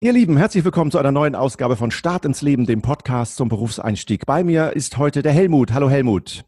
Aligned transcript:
Ihr 0.00 0.12
Lieben, 0.12 0.36
herzlich 0.36 0.64
willkommen 0.64 0.92
zu 0.92 0.98
einer 0.98 1.10
neuen 1.10 1.34
Ausgabe 1.34 1.74
von 1.74 1.90
Start 1.90 2.24
ins 2.24 2.40
Leben, 2.40 2.66
dem 2.66 2.82
Podcast 2.82 3.34
zum 3.34 3.48
Berufseinstieg. 3.48 4.26
Bei 4.26 4.44
mir 4.44 4.76
ist 4.76 4.96
heute 4.96 5.22
der 5.22 5.32
Helmut. 5.32 5.72
Hallo 5.72 5.90
Helmut. 5.90 6.44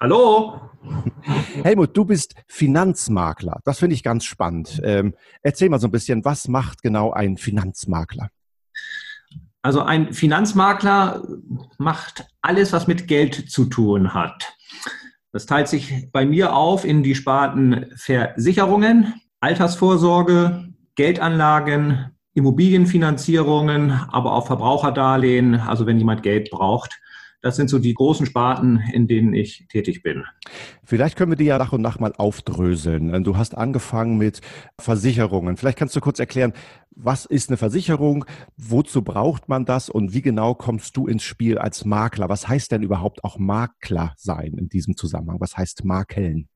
Hallo. 0.00 0.58
Helmut, 1.62 1.94
du 1.94 2.06
bist 2.06 2.34
Finanzmakler. 2.48 3.60
Das 3.66 3.80
finde 3.80 3.92
ich 3.92 4.02
ganz 4.02 4.24
spannend. 4.24 4.80
Ähm, 4.82 5.14
erzähl 5.42 5.68
mal 5.68 5.80
so 5.80 5.86
ein 5.86 5.90
bisschen, 5.90 6.24
was 6.24 6.48
macht 6.48 6.80
genau 6.80 7.12
ein 7.12 7.36
Finanzmakler? 7.36 8.30
Also 9.60 9.82
ein 9.82 10.14
Finanzmakler 10.14 11.28
macht 11.76 12.26
alles, 12.40 12.72
was 12.72 12.86
mit 12.86 13.06
Geld 13.06 13.50
zu 13.50 13.66
tun 13.66 14.14
hat. 14.14 14.56
Das 15.30 15.44
teilt 15.44 15.68
sich 15.68 16.10
bei 16.10 16.24
mir 16.24 16.56
auf 16.56 16.86
in 16.86 17.02
die 17.02 17.14
Sparten 17.14 17.84
Versicherungen, 17.96 19.12
Altersvorsorge, 19.40 20.72
Geldanlagen, 20.94 22.13
Immobilienfinanzierungen, 22.34 23.90
aber 23.90 24.32
auch 24.32 24.46
Verbraucherdarlehen, 24.46 25.54
also 25.54 25.86
wenn 25.86 25.98
jemand 25.98 26.22
Geld 26.22 26.50
braucht. 26.50 27.00
Das 27.42 27.56
sind 27.56 27.68
so 27.68 27.78
die 27.78 27.92
großen 27.92 28.24
Sparten, 28.24 28.82
in 28.92 29.06
denen 29.06 29.34
ich 29.34 29.66
tätig 29.68 30.02
bin. 30.02 30.24
Vielleicht 30.82 31.14
können 31.14 31.32
wir 31.32 31.36
die 31.36 31.44
ja 31.44 31.58
nach 31.58 31.74
und 31.74 31.82
nach 31.82 31.98
mal 31.98 32.14
aufdröseln. 32.16 33.22
Du 33.22 33.36
hast 33.36 33.54
angefangen 33.54 34.16
mit 34.16 34.40
Versicherungen. 34.80 35.58
Vielleicht 35.58 35.78
kannst 35.78 35.94
du 35.94 36.00
kurz 36.00 36.18
erklären, 36.18 36.54
was 36.96 37.26
ist 37.26 37.50
eine 37.50 37.58
Versicherung? 37.58 38.24
Wozu 38.56 39.02
braucht 39.02 39.50
man 39.50 39.66
das? 39.66 39.90
Und 39.90 40.14
wie 40.14 40.22
genau 40.22 40.54
kommst 40.54 40.96
du 40.96 41.06
ins 41.06 41.22
Spiel 41.22 41.58
als 41.58 41.84
Makler? 41.84 42.30
Was 42.30 42.48
heißt 42.48 42.72
denn 42.72 42.82
überhaupt 42.82 43.22
auch 43.24 43.36
Makler 43.38 44.14
sein 44.16 44.54
in 44.56 44.70
diesem 44.70 44.96
Zusammenhang? 44.96 45.38
Was 45.38 45.58
heißt 45.58 45.84
Makeln? 45.84 46.48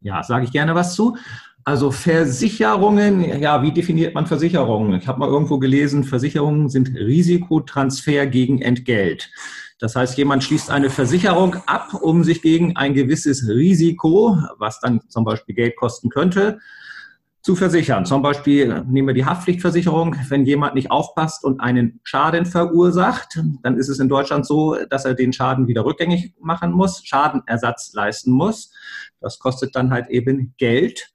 Ja, 0.00 0.22
sage 0.22 0.44
ich 0.44 0.52
gerne 0.52 0.74
was 0.74 0.94
zu. 0.94 1.16
Also 1.64 1.90
Versicherungen, 1.90 3.40
ja, 3.40 3.62
wie 3.62 3.72
definiert 3.72 4.14
man 4.14 4.26
Versicherungen? 4.26 4.98
Ich 4.98 5.06
habe 5.06 5.18
mal 5.18 5.28
irgendwo 5.28 5.58
gelesen, 5.58 6.04
Versicherungen 6.04 6.70
sind 6.70 6.88
Risikotransfer 6.94 8.26
gegen 8.26 8.62
Entgelt. 8.62 9.30
Das 9.78 9.94
heißt, 9.94 10.16
jemand 10.18 10.42
schließt 10.44 10.70
eine 10.70 10.90
Versicherung 10.90 11.56
ab, 11.66 11.94
um 12.00 12.24
sich 12.24 12.42
gegen 12.42 12.76
ein 12.76 12.94
gewisses 12.94 13.46
Risiko, 13.48 14.38
was 14.58 14.80
dann 14.80 15.02
zum 15.08 15.24
Beispiel 15.24 15.54
Geld 15.54 15.76
kosten 15.76 16.08
könnte, 16.08 16.58
zu 17.42 17.54
versichern. 17.54 18.04
Zum 18.04 18.22
Beispiel 18.22 18.84
nehmen 18.86 19.08
wir 19.08 19.14
die 19.14 19.24
Haftpflichtversicherung. 19.24 20.16
Wenn 20.28 20.44
jemand 20.44 20.74
nicht 20.74 20.90
aufpasst 20.90 21.44
und 21.44 21.60
einen 21.60 22.00
Schaden 22.02 22.46
verursacht, 22.46 23.40
dann 23.62 23.76
ist 23.76 23.88
es 23.88 23.98
in 24.00 24.08
Deutschland 24.08 24.46
so, 24.46 24.76
dass 24.90 25.04
er 25.04 25.14
den 25.14 25.32
Schaden 25.32 25.68
wieder 25.68 25.84
rückgängig 25.84 26.34
machen 26.40 26.72
muss, 26.72 27.02
Schadenersatz 27.04 27.92
leisten 27.94 28.32
muss. 28.32 28.72
Das 29.20 29.38
kostet 29.38 29.74
dann 29.76 29.90
halt 29.90 30.08
eben 30.08 30.54
Geld. 30.58 31.12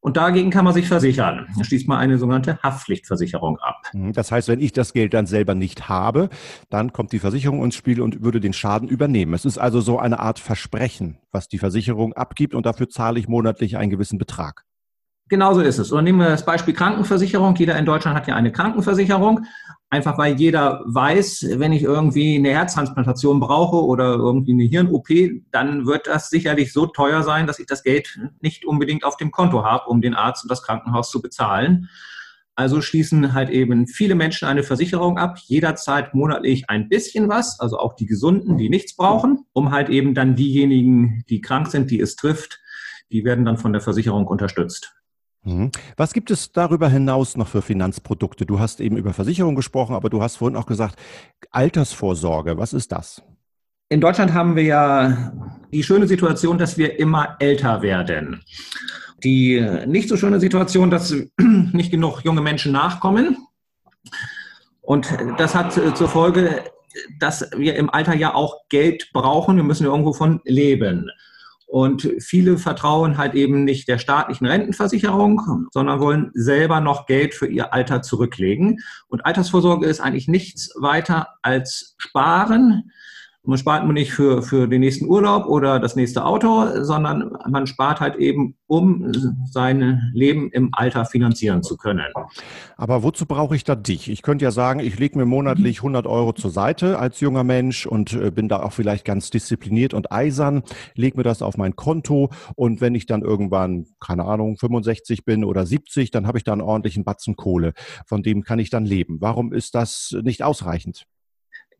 Und 0.00 0.16
dagegen 0.16 0.50
kann 0.50 0.64
man 0.64 0.74
sich 0.74 0.86
versichern. 0.86 1.48
Da 1.56 1.64
schließt 1.64 1.88
man 1.88 1.98
eine 1.98 2.18
sogenannte 2.18 2.62
Haftpflichtversicherung 2.62 3.58
ab. 3.58 3.82
Mhm, 3.92 4.12
das 4.12 4.30
heißt, 4.30 4.48
wenn 4.48 4.60
ich 4.60 4.72
das 4.72 4.92
Geld 4.92 5.12
dann 5.12 5.26
selber 5.26 5.54
nicht 5.56 5.88
habe, 5.88 6.28
dann 6.70 6.92
kommt 6.92 7.12
die 7.12 7.18
Versicherung 7.18 7.64
ins 7.64 7.74
Spiel 7.74 8.00
und 8.00 8.22
würde 8.22 8.38
den 8.38 8.52
Schaden 8.52 8.88
übernehmen. 8.88 9.34
Es 9.34 9.44
ist 9.44 9.58
also 9.58 9.80
so 9.80 9.98
eine 9.98 10.20
Art 10.20 10.38
Versprechen, 10.38 11.18
was 11.32 11.48
die 11.48 11.58
Versicherung 11.58 12.12
abgibt 12.12 12.54
und 12.54 12.64
dafür 12.64 12.88
zahle 12.88 13.18
ich 13.18 13.26
monatlich 13.26 13.76
einen 13.76 13.90
gewissen 13.90 14.18
Betrag. 14.18 14.64
Genauso 15.28 15.60
ist 15.60 15.78
es. 15.78 15.92
Und 15.92 16.04
nehmen 16.04 16.20
wir 16.20 16.30
das 16.30 16.44
Beispiel 16.44 16.74
Krankenversicherung. 16.74 17.54
Jeder 17.56 17.76
in 17.76 17.84
Deutschland 17.84 18.16
hat 18.16 18.26
ja 18.26 18.34
eine 18.34 18.50
Krankenversicherung. 18.50 19.46
Einfach 19.90 20.18
weil 20.18 20.34
jeder 20.34 20.82
weiß, 20.86 21.46
wenn 21.56 21.72
ich 21.72 21.82
irgendwie 21.82 22.36
eine 22.36 22.50
Herztransplantation 22.50 23.40
brauche 23.40 23.82
oder 23.84 24.14
irgendwie 24.14 24.52
eine 24.52 24.64
Hirn-OP, 24.64 25.08
dann 25.50 25.86
wird 25.86 26.06
das 26.06 26.28
sicherlich 26.28 26.72
so 26.72 26.86
teuer 26.86 27.22
sein, 27.22 27.46
dass 27.46 27.58
ich 27.58 27.66
das 27.66 27.82
Geld 27.82 28.18
nicht 28.40 28.66
unbedingt 28.66 29.04
auf 29.04 29.16
dem 29.16 29.30
Konto 29.30 29.64
habe, 29.64 29.88
um 29.88 30.02
den 30.02 30.14
Arzt 30.14 30.44
und 30.44 30.50
das 30.50 30.62
Krankenhaus 30.62 31.10
zu 31.10 31.22
bezahlen. 31.22 31.88
Also 32.54 32.80
schließen 32.80 33.34
halt 33.34 33.50
eben 33.50 33.86
viele 33.86 34.14
Menschen 34.14 34.48
eine 34.48 34.62
Versicherung 34.62 35.16
ab, 35.16 35.38
jederzeit 35.46 36.12
monatlich 36.12 36.68
ein 36.68 36.88
bisschen 36.88 37.28
was, 37.28 37.60
also 37.60 37.78
auch 37.78 37.94
die 37.94 38.06
Gesunden, 38.06 38.58
die 38.58 38.68
nichts 38.68 38.96
brauchen, 38.96 39.46
um 39.52 39.70
halt 39.70 39.88
eben 39.90 40.12
dann 40.12 40.36
diejenigen, 40.36 41.22
die 41.30 41.40
krank 41.40 41.68
sind, 41.68 41.90
die 41.90 42.00
es 42.00 42.16
trifft, 42.16 42.60
die 43.12 43.24
werden 43.24 43.44
dann 43.44 43.58
von 43.58 43.72
der 43.72 43.80
Versicherung 43.80 44.26
unterstützt. 44.26 44.97
Mhm. 45.48 45.70
Was 45.96 46.12
gibt 46.12 46.30
es 46.30 46.52
darüber 46.52 46.88
hinaus 46.88 47.36
noch 47.36 47.48
für 47.48 47.62
Finanzprodukte? 47.62 48.44
Du 48.44 48.60
hast 48.60 48.80
eben 48.80 48.96
über 48.96 49.12
Versicherung 49.12 49.54
gesprochen, 49.54 49.94
aber 49.94 50.10
du 50.10 50.22
hast 50.22 50.36
vorhin 50.36 50.56
auch 50.56 50.66
gesagt, 50.66 50.96
Altersvorsorge. 51.50 52.58
Was 52.58 52.72
ist 52.72 52.92
das? 52.92 53.22
In 53.88 54.00
Deutschland 54.00 54.34
haben 54.34 54.54
wir 54.54 54.64
ja 54.64 55.32
die 55.72 55.82
schöne 55.82 56.06
Situation, 56.06 56.58
dass 56.58 56.76
wir 56.76 56.98
immer 56.98 57.36
älter 57.38 57.80
werden. 57.80 58.42
Die 59.24 59.66
nicht 59.86 60.08
so 60.08 60.16
schöne 60.16 60.40
Situation, 60.40 60.90
dass 60.90 61.14
nicht 61.72 61.90
genug 61.90 62.22
junge 62.22 62.42
Menschen 62.42 62.72
nachkommen. 62.72 63.38
Und 64.82 65.08
das 65.38 65.54
hat 65.54 65.72
zur 65.72 66.08
Folge, 66.08 66.64
dass 67.18 67.50
wir 67.56 67.76
im 67.76 67.90
Alter 67.90 68.14
ja 68.14 68.34
auch 68.34 68.68
Geld 68.68 69.10
brauchen. 69.12 69.56
Wir 69.56 69.64
müssen 69.64 69.84
ja 69.84 69.90
irgendwo 69.90 70.12
von 70.12 70.40
leben. 70.44 71.10
Und 71.68 72.08
viele 72.18 72.56
vertrauen 72.56 73.18
halt 73.18 73.34
eben 73.34 73.64
nicht 73.64 73.88
der 73.88 73.98
staatlichen 73.98 74.46
Rentenversicherung, 74.46 75.66
sondern 75.70 76.00
wollen 76.00 76.30
selber 76.32 76.80
noch 76.80 77.04
Geld 77.04 77.34
für 77.34 77.46
ihr 77.46 77.74
Alter 77.74 78.00
zurücklegen. 78.00 78.80
Und 79.06 79.26
Altersvorsorge 79.26 79.86
ist 79.86 80.00
eigentlich 80.00 80.28
nichts 80.28 80.72
weiter 80.80 81.28
als 81.42 81.94
Sparen 81.98 82.90
man 83.48 83.56
spart 83.56 83.86
man 83.86 83.94
nicht 83.94 84.12
für, 84.12 84.42
für 84.42 84.68
den 84.68 84.80
nächsten 84.80 85.06
Urlaub 85.06 85.46
oder 85.46 85.80
das 85.80 85.96
nächste 85.96 86.22
Auto, 86.26 86.84
sondern 86.84 87.34
man 87.48 87.66
spart 87.66 87.98
halt 87.98 88.16
eben, 88.16 88.56
um 88.66 89.10
sein 89.50 90.10
Leben 90.12 90.50
im 90.50 90.68
Alter 90.72 91.06
finanzieren 91.06 91.62
zu 91.62 91.78
können. 91.78 92.04
Aber 92.76 93.02
wozu 93.02 93.24
brauche 93.24 93.56
ich 93.56 93.64
da 93.64 93.74
dich? 93.74 94.10
Ich 94.10 94.20
könnte 94.20 94.44
ja 94.44 94.50
sagen, 94.50 94.80
ich 94.80 94.98
lege 94.98 95.16
mir 95.16 95.24
monatlich 95.24 95.78
100 95.78 96.06
Euro 96.06 96.34
zur 96.34 96.50
Seite 96.50 96.98
als 96.98 97.20
junger 97.20 97.42
Mensch 97.42 97.86
und 97.86 98.12
äh, 98.12 98.30
bin 98.30 98.50
da 98.50 98.62
auch 98.62 98.72
vielleicht 98.72 99.06
ganz 99.06 99.30
diszipliniert 99.30 99.94
und 99.94 100.12
eisern, 100.12 100.62
lege 100.94 101.16
mir 101.16 101.22
das 101.24 101.40
auf 101.40 101.56
mein 101.56 101.74
Konto 101.74 102.28
und 102.54 102.82
wenn 102.82 102.94
ich 102.94 103.06
dann 103.06 103.22
irgendwann, 103.22 103.86
keine 103.98 104.26
Ahnung, 104.26 104.58
65 104.58 105.24
bin 105.24 105.42
oder 105.42 105.64
70, 105.64 106.10
dann 106.10 106.26
habe 106.26 106.36
ich 106.36 106.44
da 106.44 106.52
einen 106.52 106.60
ordentlichen 106.60 107.02
Batzen 107.02 107.34
Kohle. 107.34 107.72
Von 108.04 108.22
dem 108.22 108.42
kann 108.42 108.58
ich 108.58 108.68
dann 108.68 108.84
leben. 108.84 109.22
Warum 109.22 109.54
ist 109.54 109.74
das 109.74 110.14
nicht 110.22 110.42
ausreichend? 110.42 111.06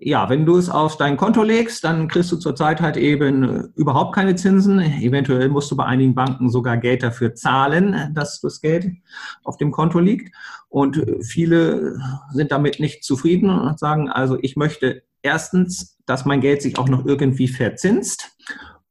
Ja, 0.00 0.28
wenn 0.28 0.46
du 0.46 0.56
es 0.56 0.70
auf 0.70 0.96
dein 0.96 1.16
Konto 1.16 1.42
legst, 1.42 1.82
dann 1.82 2.06
kriegst 2.06 2.30
du 2.30 2.36
zurzeit 2.36 2.80
halt 2.80 2.96
eben 2.96 3.42
äh, 3.42 3.62
überhaupt 3.74 4.14
keine 4.14 4.36
Zinsen. 4.36 4.80
Eventuell 4.80 5.48
musst 5.48 5.70
du 5.70 5.76
bei 5.76 5.84
einigen 5.84 6.14
Banken 6.14 6.50
sogar 6.50 6.76
Geld 6.76 7.02
dafür 7.02 7.34
zahlen, 7.34 8.12
dass 8.14 8.40
das 8.40 8.60
Geld 8.60 8.92
auf 9.42 9.56
dem 9.56 9.72
Konto 9.72 9.98
liegt. 9.98 10.34
Und 10.68 10.98
äh, 10.98 11.22
viele 11.22 12.00
sind 12.32 12.52
damit 12.52 12.78
nicht 12.78 13.02
zufrieden 13.02 13.50
und 13.50 13.78
sagen, 13.80 14.08
also 14.08 14.38
ich 14.40 14.54
möchte 14.54 15.02
erstens, 15.22 15.98
dass 16.06 16.24
mein 16.24 16.40
Geld 16.40 16.62
sich 16.62 16.78
auch 16.78 16.88
noch 16.88 17.04
irgendwie 17.04 17.48
verzinst. 17.48 18.36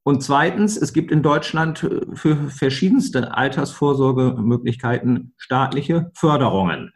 Und 0.03 0.23
zweitens, 0.23 0.75
es 0.75 0.91
gibt 0.91 1.11
in 1.11 1.23
Deutschland 1.23 1.83
äh, 1.83 2.01
für 2.15 2.49
verschiedenste 2.49 3.33
Altersvorsorgemöglichkeiten 3.33 5.33
staatliche 5.37 6.11
Förderungen. 6.13 6.91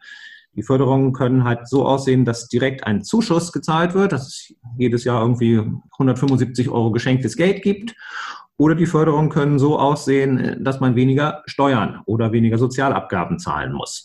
Die 0.54 0.62
Förderungen 0.62 1.12
können 1.12 1.44
halt 1.44 1.66
so 1.66 1.86
aussehen, 1.86 2.24
dass 2.24 2.48
direkt 2.48 2.86
ein 2.86 3.02
Zuschuss 3.02 3.52
gezahlt 3.52 3.94
wird, 3.94 4.12
dass 4.12 4.28
es 4.28 4.54
jedes 4.76 5.04
Jahr 5.04 5.22
irgendwie 5.22 5.62
175 5.92 6.68
Euro 6.68 6.92
geschenktes 6.92 7.36
Geld 7.36 7.62
gibt. 7.62 7.94
Oder 8.58 8.74
die 8.74 8.86
Förderungen 8.86 9.30
können 9.30 9.58
so 9.58 9.78
aussehen, 9.78 10.62
dass 10.62 10.78
man 10.78 10.94
weniger 10.94 11.42
Steuern 11.46 12.00
oder 12.04 12.32
weniger 12.32 12.58
Sozialabgaben 12.58 13.38
zahlen 13.38 13.72
muss. 13.72 14.04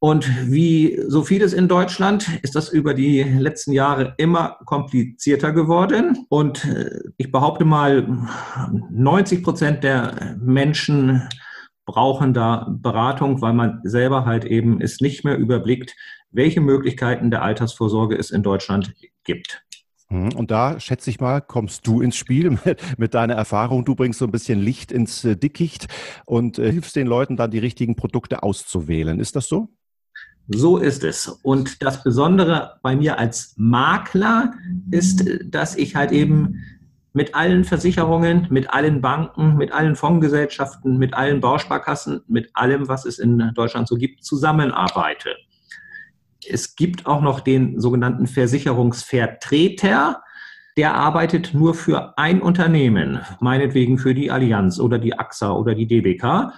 Und 0.00 0.30
wie 0.48 1.02
so 1.08 1.24
vieles 1.24 1.52
in 1.52 1.66
Deutschland 1.66 2.28
ist 2.42 2.54
das 2.54 2.68
über 2.68 2.94
die 2.94 3.20
letzten 3.22 3.72
Jahre 3.72 4.14
immer 4.16 4.56
komplizierter 4.64 5.52
geworden. 5.52 6.24
Und 6.28 6.64
äh, 6.66 7.00
ich 7.16 7.32
behaupte 7.32 7.64
mal, 7.64 8.06
90 8.90 9.42
Prozent 9.42 9.82
der 9.82 10.36
Menschen 10.40 11.28
brauchen 11.88 12.34
da 12.34 12.68
Beratung, 12.70 13.40
weil 13.40 13.54
man 13.54 13.80
selber 13.82 14.26
halt 14.26 14.44
eben 14.44 14.82
es 14.82 15.00
nicht 15.00 15.24
mehr 15.24 15.38
überblickt, 15.38 15.96
welche 16.30 16.60
Möglichkeiten 16.60 17.30
der 17.30 17.42
Altersvorsorge 17.42 18.14
es 18.14 18.30
in 18.30 18.42
Deutschland 18.42 18.94
gibt. 19.24 19.64
Mhm. 20.10 20.34
Und 20.34 20.50
da, 20.50 20.78
schätze 20.78 21.08
ich 21.08 21.18
mal, 21.18 21.40
kommst 21.40 21.86
du 21.86 22.02
ins 22.02 22.16
Spiel 22.16 22.50
mit, 22.64 22.98
mit 22.98 23.14
deiner 23.14 23.34
Erfahrung. 23.34 23.86
Du 23.86 23.94
bringst 23.94 24.18
so 24.18 24.26
ein 24.26 24.30
bisschen 24.30 24.60
Licht 24.60 24.92
ins 24.92 25.24
äh, 25.24 25.34
Dickicht 25.34 25.88
und 26.26 26.58
äh, 26.58 26.70
hilfst 26.70 26.94
den 26.94 27.06
Leuten 27.06 27.38
dann, 27.38 27.50
die 27.50 27.58
richtigen 27.58 27.96
Produkte 27.96 28.42
auszuwählen. 28.42 29.18
Ist 29.18 29.34
das 29.34 29.48
so? 29.48 29.70
So 30.48 30.76
ist 30.76 31.04
es. 31.04 31.26
Und 31.26 31.82
das 31.82 32.02
Besondere 32.02 32.80
bei 32.82 32.96
mir 32.96 33.18
als 33.18 33.54
Makler 33.56 34.52
ist, 34.90 35.24
dass 35.46 35.74
ich 35.74 35.94
halt 35.94 36.12
eben 36.12 36.62
mit 37.12 37.34
allen 37.34 37.64
Versicherungen, 37.64 38.46
mit 38.50 38.72
allen 38.72 39.00
Banken, 39.00 39.56
mit 39.56 39.72
allen 39.72 39.96
Fondsgesellschaften, 39.96 40.98
mit 40.98 41.14
allen 41.14 41.40
Bausparkassen, 41.40 42.22
mit 42.28 42.50
allem, 42.54 42.88
was 42.88 43.04
es 43.04 43.18
in 43.18 43.52
Deutschland 43.54 43.88
so 43.88 43.96
gibt, 43.96 44.24
zusammenarbeite. 44.24 45.30
Es 46.48 46.76
gibt 46.76 47.06
auch 47.06 47.20
noch 47.20 47.40
den 47.40 47.80
sogenannten 47.80 48.26
Versicherungsvertreter, 48.26 50.22
der 50.76 50.94
arbeitet 50.94 51.54
nur 51.54 51.74
für 51.74 52.16
ein 52.16 52.40
Unternehmen, 52.40 53.20
meinetwegen 53.40 53.98
für 53.98 54.14
die 54.14 54.30
Allianz 54.30 54.78
oder 54.78 54.98
die 54.98 55.18
AXA 55.18 55.52
oder 55.52 55.74
die 55.74 55.88
DBK 55.88 56.52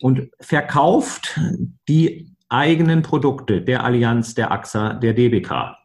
und 0.00 0.30
verkauft 0.40 1.40
die 1.88 2.36
eigenen 2.48 3.02
Produkte 3.02 3.62
der 3.62 3.82
Allianz, 3.82 4.34
der 4.34 4.52
AXA, 4.52 4.94
der 4.94 5.14
DBK. 5.14 5.76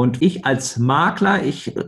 Und 0.00 0.22
ich 0.22 0.46
als 0.46 0.78
Makler, 0.78 1.44
ich 1.44 1.76
äh, 1.76 1.82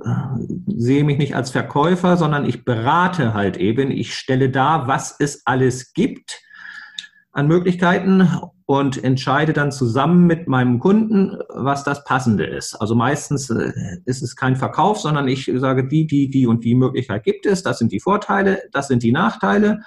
sehe 0.66 1.02
mich 1.02 1.16
nicht 1.16 1.34
als 1.34 1.50
Verkäufer, 1.50 2.18
sondern 2.18 2.44
ich 2.44 2.62
berate 2.62 3.32
halt 3.32 3.56
eben. 3.56 3.90
Ich 3.90 4.14
stelle 4.14 4.50
dar, 4.50 4.86
was 4.86 5.16
es 5.18 5.46
alles 5.46 5.94
gibt 5.94 6.42
an 7.32 7.48
Möglichkeiten 7.48 8.28
und 8.66 9.02
entscheide 9.02 9.54
dann 9.54 9.72
zusammen 9.72 10.26
mit 10.26 10.46
meinem 10.46 10.78
Kunden, 10.78 11.38
was 11.48 11.84
das 11.84 12.04
Passende 12.04 12.44
ist. 12.44 12.74
Also 12.74 12.94
meistens 12.94 13.48
äh, 13.48 13.72
ist 14.04 14.22
es 14.22 14.36
kein 14.36 14.56
Verkauf, 14.56 15.00
sondern 15.00 15.26
ich 15.26 15.50
sage, 15.54 15.88
die, 15.88 16.06
die, 16.06 16.28
die 16.28 16.46
und 16.46 16.64
die 16.64 16.74
Möglichkeit 16.74 17.24
gibt 17.24 17.46
es, 17.46 17.62
das 17.62 17.78
sind 17.78 17.92
die 17.92 18.00
Vorteile, 18.00 18.60
das 18.72 18.88
sind 18.88 19.02
die 19.02 19.12
Nachteile. 19.12 19.80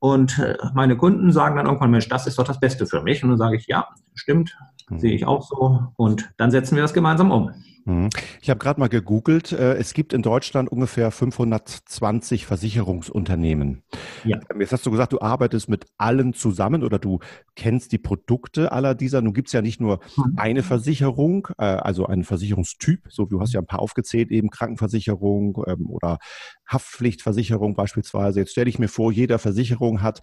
Und 0.00 0.40
äh, 0.40 0.56
meine 0.74 0.96
Kunden 0.96 1.30
sagen 1.30 1.54
dann 1.54 1.66
irgendwann, 1.66 1.92
Mensch, 1.92 2.08
das 2.08 2.26
ist 2.26 2.36
doch 2.36 2.44
das 2.48 2.58
Beste 2.58 2.86
für 2.86 3.02
mich. 3.02 3.22
Und 3.22 3.30
dann 3.30 3.38
sage 3.38 3.56
ich, 3.58 3.68
ja, 3.68 3.86
stimmt. 4.16 4.56
Sehe 4.96 5.14
ich 5.14 5.26
auch 5.26 5.42
so. 5.42 5.88
Und 5.96 6.32
dann 6.36 6.50
setzen 6.50 6.76
wir 6.76 6.82
das 6.82 6.94
gemeinsam 6.94 7.30
um. 7.30 7.50
Mhm. 7.84 8.08
Ich 8.40 8.48
habe 8.50 8.58
gerade 8.58 8.80
mal 8.80 8.88
gegoogelt. 8.88 9.52
Äh, 9.52 9.74
es 9.74 9.92
gibt 9.92 10.12
in 10.12 10.22
Deutschland 10.22 10.70
ungefähr 10.70 11.10
520 11.10 12.46
Versicherungsunternehmen. 12.46 13.82
Ja. 14.24 14.40
Ähm, 14.50 14.60
jetzt 14.60 14.72
hast 14.72 14.86
du 14.86 14.90
gesagt, 14.90 15.12
du 15.12 15.20
arbeitest 15.20 15.68
mit 15.68 15.86
allen 15.98 16.32
zusammen 16.32 16.82
oder 16.82 16.98
du 16.98 17.18
kennst 17.56 17.92
die 17.92 17.98
Produkte 17.98 18.72
aller 18.72 18.94
dieser. 18.94 19.20
Nun 19.20 19.34
gibt 19.34 19.48
es 19.48 19.52
ja 19.52 19.60
nicht 19.60 19.80
nur 19.80 20.00
mhm. 20.16 20.34
eine 20.36 20.62
Versicherung, 20.62 21.48
äh, 21.58 21.64
also 21.64 22.06
einen 22.06 22.24
Versicherungstyp, 22.24 23.08
so 23.10 23.26
wie 23.26 23.34
du 23.34 23.40
hast 23.40 23.52
ja 23.52 23.60
ein 23.60 23.66
paar 23.66 23.80
aufgezählt, 23.80 24.30
eben 24.30 24.48
Krankenversicherung 24.48 25.62
ähm, 25.66 25.90
oder 25.90 26.18
Haftpflichtversicherung 26.66 27.74
beispielsweise. 27.74 28.40
Jetzt 28.40 28.52
stelle 28.52 28.70
ich 28.70 28.78
mir 28.78 28.88
vor, 28.88 29.12
jeder 29.12 29.38
Versicherung 29.38 30.00
hat 30.00 30.20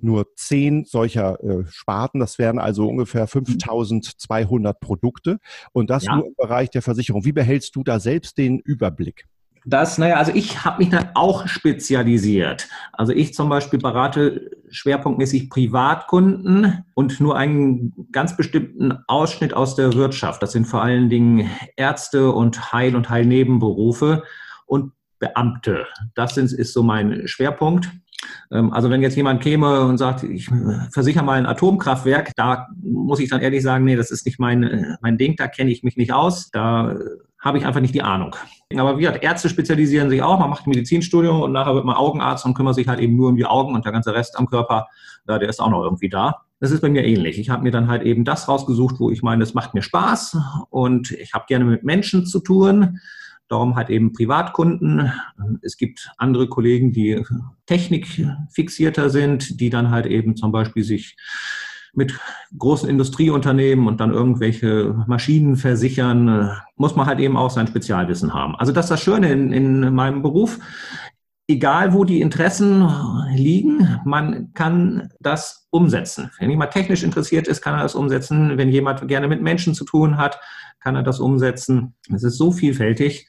nur 0.00 0.34
zehn 0.36 0.84
solcher 0.84 1.42
äh, 1.44 1.64
Sparten. 1.68 2.20
Das 2.20 2.38
wären 2.38 2.58
also 2.58 2.88
ungefähr 2.88 3.26
5200 3.26 4.76
mhm. 4.76 4.86
Produkte 4.86 5.38
und 5.72 5.90
das 5.90 6.04
ja. 6.04 6.16
nur 6.16 6.26
im 6.26 6.34
Bereich 6.36 6.70
der 6.70 6.80
Versicherung. 6.80 7.01
Versicherung. 7.02 7.24
Wie 7.24 7.32
behältst 7.32 7.74
du 7.74 7.82
da 7.82 7.98
selbst 7.98 8.38
den 8.38 8.60
Überblick? 8.60 9.26
Das, 9.64 9.96
naja, 9.96 10.16
also 10.16 10.32
ich 10.34 10.64
habe 10.64 10.78
mich 10.82 10.90
dann 10.90 11.10
auch 11.14 11.46
spezialisiert. 11.46 12.68
Also 12.92 13.12
ich 13.12 13.32
zum 13.32 13.48
Beispiel 13.48 13.78
berate 13.78 14.50
schwerpunktmäßig 14.70 15.50
Privatkunden 15.50 16.84
und 16.94 17.20
nur 17.20 17.36
einen 17.36 17.92
ganz 18.10 18.36
bestimmten 18.36 18.98
Ausschnitt 19.06 19.54
aus 19.54 19.76
der 19.76 19.92
Wirtschaft. 19.92 20.42
Das 20.42 20.50
sind 20.50 20.66
vor 20.66 20.82
allen 20.82 21.08
Dingen 21.10 21.48
Ärzte 21.76 22.32
und 22.32 22.72
Heil- 22.72 22.96
und 22.96 23.08
Heilnebenberufe 23.08 24.24
und 24.66 24.92
Beamte. 25.20 25.86
Das 26.16 26.36
ist 26.36 26.72
so 26.72 26.82
mein 26.82 27.28
Schwerpunkt. 27.28 27.88
Ähm, 28.50 28.72
also 28.72 28.90
wenn 28.90 29.02
jetzt 29.02 29.16
jemand 29.16 29.42
käme 29.42 29.80
und 29.82 29.98
sagt, 29.98 30.22
ich 30.22 30.48
versichere 30.90 31.24
mal 31.24 31.38
ein 31.38 31.46
Atomkraftwerk, 31.46 32.32
da 32.36 32.68
muss 32.82 33.20
ich 33.20 33.30
dann 33.30 33.40
ehrlich 33.40 33.62
sagen, 33.62 33.84
nee, 33.84 33.96
das 33.96 34.10
ist 34.10 34.26
nicht 34.26 34.38
mein, 34.38 34.96
mein 35.00 35.18
Ding, 35.18 35.36
da 35.36 35.48
kenne 35.48 35.70
ich 35.70 35.82
mich 35.82 35.96
nicht 35.96 36.12
aus, 36.12 36.50
da 36.50 36.96
habe 37.42 37.58
ich 37.58 37.66
einfach 37.66 37.80
nicht 37.80 37.94
die 37.94 38.02
Ahnung. 38.02 38.36
Aber 38.76 38.96
wie 38.96 39.02
gesagt, 39.02 39.22
Ärzte 39.22 39.48
spezialisieren 39.48 40.08
sich 40.08 40.22
auch, 40.22 40.38
man 40.38 40.48
macht 40.48 40.66
ein 40.66 40.70
Medizinstudium 40.70 41.40
und 41.40 41.52
nachher 41.52 41.74
wird 41.74 41.84
man 41.84 41.96
Augenarzt 41.96 42.46
und 42.46 42.54
kümmert 42.54 42.76
sich 42.76 42.86
halt 42.86 43.00
eben 43.00 43.16
nur 43.16 43.30
um 43.30 43.36
die 43.36 43.44
Augen 43.44 43.74
und 43.74 43.84
der 43.84 43.92
ganze 43.92 44.14
Rest 44.14 44.38
am 44.38 44.46
Körper, 44.46 44.86
der 45.26 45.42
ist 45.42 45.60
auch 45.60 45.70
noch 45.70 45.82
irgendwie 45.82 46.08
da. 46.08 46.42
Das 46.60 46.70
ist 46.70 46.80
bei 46.80 46.88
mir 46.88 47.04
ähnlich. 47.04 47.40
Ich 47.40 47.50
habe 47.50 47.64
mir 47.64 47.72
dann 47.72 47.88
halt 47.88 48.04
eben 48.04 48.24
das 48.24 48.48
rausgesucht, 48.48 49.00
wo 49.00 49.10
ich 49.10 49.22
meine, 49.22 49.40
das 49.40 49.54
macht 49.54 49.74
mir 49.74 49.82
Spaß 49.82 50.38
und 50.70 51.10
ich 51.10 51.34
habe 51.34 51.44
gerne 51.48 51.64
mit 51.64 51.82
Menschen 51.82 52.24
zu 52.24 52.38
tun. 52.38 53.00
Darum 53.52 53.76
hat 53.76 53.90
eben 53.90 54.14
Privatkunden. 54.14 55.12
Es 55.60 55.76
gibt 55.76 56.10
andere 56.16 56.48
Kollegen, 56.48 56.90
die 56.90 57.22
technikfixierter 57.66 59.10
sind, 59.10 59.60
die 59.60 59.68
dann 59.68 59.90
halt 59.90 60.06
eben 60.06 60.36
zum 60.36 60.52
Beispiel 60.52 60.82
sich 60.84 61.18
mit 61.92 62.18
großen 62.58 62.88
Industrieunternehmen 62.88 63.88
und 63.88 64.00
dann 64.00 64.10
irgendwelche 64.10 65.04
Maschinen 65.06 65.56
versichern, 65.56 66.50
muss 66.76 66.96
man 66.96 67.04
halt 67.04 67.20
eben 67.20 67.36
auch 67.36 67.50
sein 67.50 67.66
Spezialwissen 67.66 68.32
haben. 68.32 68.56
Also 68.56 68.72
das 68.72 68.86
ist 68.86 68.90
das 68.92 69.02
Schöne 69.02 69.30
in, 69.30 69.52
in 69.52 69.94
meinem 69.94 70.22
Beruf. 70.22 70.58
Egal, 71.46 71.92
wo 71.92 72.04
die 72.04 72.22
Interessen 72.22 72.88
liegen, 73.34 74.00
man 74.06 74.54
kann 74.54 75.10
das 75.20 75.66
umsetzen. 75.68 76.30
Wenn 76.38 76.48
jemand 76.48 76.70
technisch 76.70 77.02
interessiert 77.02 77.48
ist, 77.48 77.60
kann 77.60 77.74
er 77.74 77.82
das 77.82 77.94
umsetzen. 77.94 78.56
Wenn 78.56 78.70
jemand 78.70 79.06
gerne 79.08 79.28
mit 79.28 79.42
Menschen 79.42 79.74
zu 79.74 79.84
tun 79.84 80.16
hat, 80.16 80.40
kann 80.82 80.96
er 80.96 81.02
das 81.02 81.20
umsetzen. 81.20 81.94
Es 82.14 82.22
ist 82.22 82.36
so 82.36 82.52
vielfältig, 82.52 83.28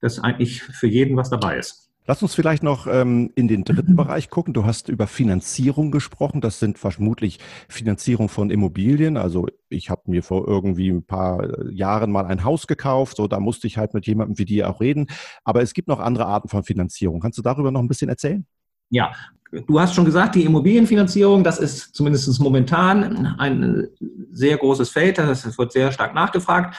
dass 0.00 0.18
eigentlich 0.18 0.62
für 0.62 0.86
jeden 0.86 1.16
was 1.16 1.30
dabei 1.30 1.58
ist. 1.58 1.90
Lass 2.06 2.22
uns 2.22 2.34
vielleicht 2.34 2.64
noch 2.64 2.88
ähm, 2.88 3.30
in 3.36 3.46
den 3.46 3.62
dritten 3.62 3.94
Bereich 3.94 4.30
gucken. 4.30 4.52
Du 4.52 4.64
hast 4.64 4.88
über 4.88 5.06
Finanzierung 5.06 5.92
gesprochen. 5.92 6.40
Das 6.40 6.58
sind 6.58 6.78
vermutlich 6.78 7.38
Finanzierung 7.68 8.28
von 8.28 8.50
Immobilien. 8.50 9.16
Also 9.16 9.46
ich 9.68 9.90
habe 9.90 10.02
mir 10.06 10.22
vor 10.22 10.48
irgendwie 10.48 10.90
ein 10.90 11.04
paar 11.04 11.70
Jahren 11.70 12.10
mal 12.10 12.26
ein 12.26 12.42
Haus 12.42 12.66
gekauft. 12.66 13.18
So, 13.18 13.28
da 13.28 13.38
musste 13.38 13.68
ich 13.68 13.78
halt 13.78 13.94
mit 13.94 14.06
jemandem 14.06 14.38
wie 14.38 14.44
dir 14.44 14.68
auch 14.68 14.80
reden. 14.80 15.06
Aber 15.44 15.62
es 15.62 15.72
gibt 15.72 15.86
noch 15.86 16.00
andere 16.00 16.26
Arten 16.26 16.48
von 16.48 16.64
Finanzierung. 16.64 17.20
Kannst 17.20 17.38
du 17.38 17.42
darüber 17.42 17.70
noch 17.70 17.80
ein 17.80 17.88
bisschen 17.88 18.08
erzählen? 18.08 18.44
Ja, 18.88 19.12
du 19.52 19.80
hast 19.80 19.94
schon 19.94 20.04
gesagt, 20.04 20.34
die 20.34 20.44
Immobilienfinanzierung, 20.44 21.44
das 21.44 21.58
ist 21.58 21.94
zumindest 21.94 22.40
momentan 22.40 23.34
ein 23.38 23.88
sehr 24.30 24.56
großes 24.56 24.90
Feld. 24.90 25.18
Das 25.18 25.58
wird 25.58 25.72
sehr 25.72 25.92
stark 25.92 26.14
nachgefragt. 26.14 26.76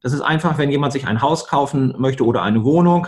Das 0.00 0.12
ist 0.12 0.20
einfach, 0.20 0.58
wenn 0.58 0.70
jemand 0.70 0.92
sich 0.92 1.06
ein 1.06 1.22
Haus 1.22 1.46
kaufen 1.46 1.94
möchte 1.98 2.26
oder 2.26 2.42
eine 2.42 2.62
Wohnung, 2.62 3.06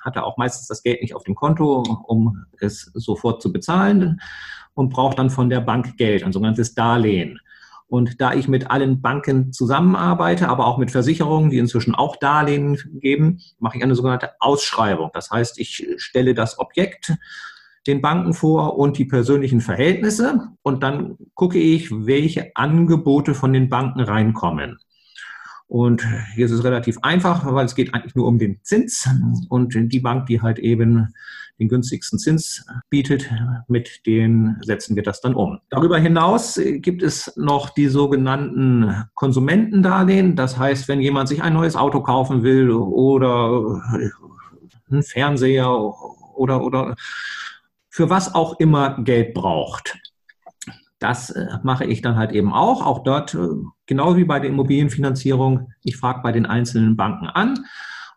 hat 0.00 0.16
er 0.16 0.24
auch 0.24 0.36
meistens 0.36 0.66
das 0.66 0.82
Geld 0.82 1.00
nicht 1.00 1.14
auf 1.14 1.22
dem 1.22 1.36
Konto, 1.36 1.82
um 2.06 2.44
es 2.58 2.90
sofort 2.94 3.40
zu 3.40 3.52
bezahlen 3.52 4.20
und 4.74 4.88
braucht 4.88 5.18
dann 5.18 5.30
von 5.30 5.48
der 5.48 5.60
Bank 5.60 5.96
Geld, 5.96 6.24
ein 6.24 6.32
sogenanntes 6.32 6.74
Darlehen. 6.74 7.38
Und 7.86 8.20
da 8.20 8.34
ich 8.34 8.48
mit 8.48 8.70
allen 8.70 9.00
Banken 9.00 9.52
zusammenarbeite, 9.52 10.48
aber 10.48 10.66
auch 10.66 10.78
mit 10.78 10.90
Versicherungen, 10.90 11.50
die 11.50 11.58
inzwischen 11.58 11.94
auch 11.94 12.16
Darlehen 12.16 12.78
geben, 12.94 13.40
mache 13.60 13.76
ich 13.76 13.84
eine 13.84 13.94
sogenannte 13.94 14.32
Ausschreibung. 14.40 15.10
Das 15.12 15.30
heißt, 15.30 15.60
ich 15.60 15.86
stelle 15.98 16.34
das 16.34 16.58
Objekt 16.58 17.12
den 17.86 18.00
Banken 18.00 18.32
vor 18.32 18.78
und 18.78 18.98
die 18.98 19.04
persönlichen 19.04 19.60
Verhältnisse 19.60 20.48
und 20.62 20.82
dann 20.82 21.16
gucke 21.34 21.58
ich, 21.58 21.90
welche 21.90 22.52
Angebote 22.54 23.34
von 23.34 23.52
den 23.52 23.68
Banken 23.68 24.00
reinkommen. 24.00 24.78
Und 25.66 26.06
hier 26.34 26.46
ist 26.46 26.52
es 26.52 26.62
relativ 26.62 26.98
einfach, 27.02 27.44
weil 27.52 27.66
es 27.66 27.74
geht 27.74 27.94
eigentlich 27.94 28.14
nur 28.14 28.26
um 28.26 28.38
den 28.38 28.60
Zins 28.62 29.08
und 29.48 29.74
die 29.74 30.00
Bank, 30.00 30.26
die 30.26 30.40
halt 30.40 30.58
eben 30.58 31.08
den 31.58 31.68
günstigsten 31.68 32.18
Zins 32.18 32.66
bietet, 32.90 33.30
mit 33.68 34.06
denen 34.06 34.60
setzen 34.62 34.96
wir 34.96 35.02
das 35.02 35.20
dann 35.20 35.34
um. 35.34 35.60
Darüber 35.70 35.98
hinaus 35.98 36.60
gibt 36.62 37.02
es 37.02 37.32
noch 37.36 37.70
die 37.70 37.88
sogenannten 37.88 39.04
Konsumentendarlehen. 39.14 40.36
Das 40.36 40.58
heißt, 40.58 40.88
wenn 40.88 41.00
jemand 41.00 41.28
sich 41.28 41.42
ein 41.42 41.54
neues 41.54 41.76
Auto 41.76 42.00
kaufen 42.02 42.42
will 42.42 42.70
oder 42.70 43.82
einen 44.90 45.02
Fernseher 45.02 45.70
oder, 46.34 46.62
oder 46.62 46.94
für 47.94 48.10
was 48.10 48.34
auch 48.34 48.58
immer 48.58 49.00
Geld 49.04 49.34
braucht, 49.34 49.96
das 50.98 51.30
äh, 51.30 51.46
mache 51.62 51.84
ich 51.84 52.02
dann 52.02 52.16
halt 52.16 52.32
eben 52.32 52.52
auch. 52.52 52.84
Auch 52.84 53.04
dort, 53.04 53.34
äh, 53.34 53.46
genau 53.86 54.16
wie 54.16 54.24
bei 54.24 54.40
der 54.40 54.50
Immobilienfinanzierung, 54.50 55.72
ich 55.84 55.96
frage 55.96 56.20
bei 56.20 56.32
den 56.32 56.44
einzelnen 56.44 56.96
Banken 56.96 57.28
an 57.28 57.66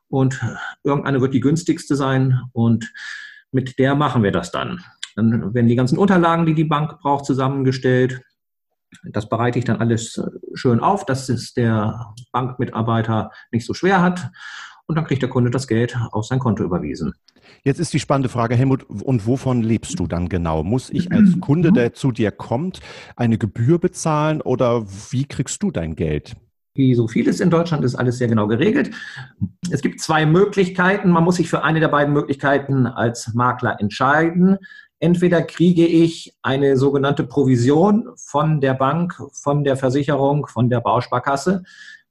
und 0.07 0.41
äh, 0.41 0.55
irgendeine 0.84 1.22
wird 1.22 1.36
die 1.36 1.41
günstigste 1.41 1.96
sein 1.96 2.41
und 2.53 2.91
mit 3.51 3.77
der 3.77 3.93
machen 3.93 4.24
wir 4.24 4.31
das 4.31 4.50
dann. 4.50 4.84
Dann 5.15 5.53
werden 5.53 5.67
die 5.67 5.75
ganzen 5.75 6.00
Unterlagen, 6.00 6.48
die 6.48 6.55
die 6.55 6.63
Bank 6.63 7.00
braucht, 7.00 7.25
zusammengestellt. 7.25 8.24
Das 9.03 9.29
bereite 9.29 9.60
ich 9.60 9.65
dann 9.65 9.79
alles 9.79 10.19
schön 10.55 10.79
auf, 10.79 11.05
dass 11.05 11.29
es 11.29 11.53
der 11.53 12.15
Bankmitarbeiter 12.31 13.29
nicht 13.51 13.67
so 13.67 13.75
schwer 13.75 14.01
hat. 14.01 14.31
Und 14.88 14.96
dann 14.96 15.06
kriegt 15.06 15.22
der 15.22 15.29
Kunde 15.29 15.51
das 15.51 15.67
Geld 15.67 15.98
auf 16.12 16.25
sein 16.25 16.39
Konto 16.39 16.63
überwiesen. 16.63 17.13
Jetzt 17.63 17.79
ist 17.79 17.94
die 17.94 18.00
spannende 18.00 18.29
Frage, 18.29 18.56
Helmut, 18.56 18.84
und 18.89 19.27
wovon 19.27 19.62
lebst 19.62 20.00
du 20.00 20.08
dann 20.08 20.29
genau? 20.29 20.63
Muss 20.63 20.89
ich 20.89 21.12
als 21.12 21.39
Kunde, 21.41 21.74
der 21.74 21.94
zu 21.94 22.12
dir 22.12 22.32
kommt, 22.32 22.79
eine 23.17 23.38
Gebühr 23.38 23.79
bezahlen 23.79 24.41
oder 24.41 24.86
wie 25.12 25.25
kriegst 25.25 25.62
du 25.62 25.72
dein 25.72 25.96
Geld? 25.96 26.38
Wie 26.74 26.96
so 26.96 27.08
vieles 27.08 27.39
in 27.39 27.50
Deutschland 27.50 27.84
ist 27.84 27.96
alles 27.96 28.17
sehr 28.17 28.27
genau 28.27 28.48
geregelt. 28.48 28.91
Es 29.72 29.82
gibt 29.82 30.00
zwei 30.00 30.25
Möglichkeiten. 30.25 31.10
Man 31.10 31.24
muss 31.24 31.38
sich 31.38 31.50
für 31.50 31.63
eine 31.63 31.79
der 31.79 31.88
beiden 31.88 32.13
Möglichkeiten 32.13 32.86
als 32.86 33.34
Makler 33.34 33.82
entscheiden. 33.82 34.58
Entweder 35.00 35.41
kriege 35.41 35.86
ich 35.86 36.34
eine 36.44 36.77
sogenannte 36.77 37.24
Provision 37.24 38.10
von 38.15 38.62
der 38.62 38.74
Bank, 38.74 39.15
von 39.34 39.63
der 39.63 39.75
Versicherung, 39.75 40.48
von 40.48 40.70
der 40.70 40.79
Bausparkasse. 40.79 41.63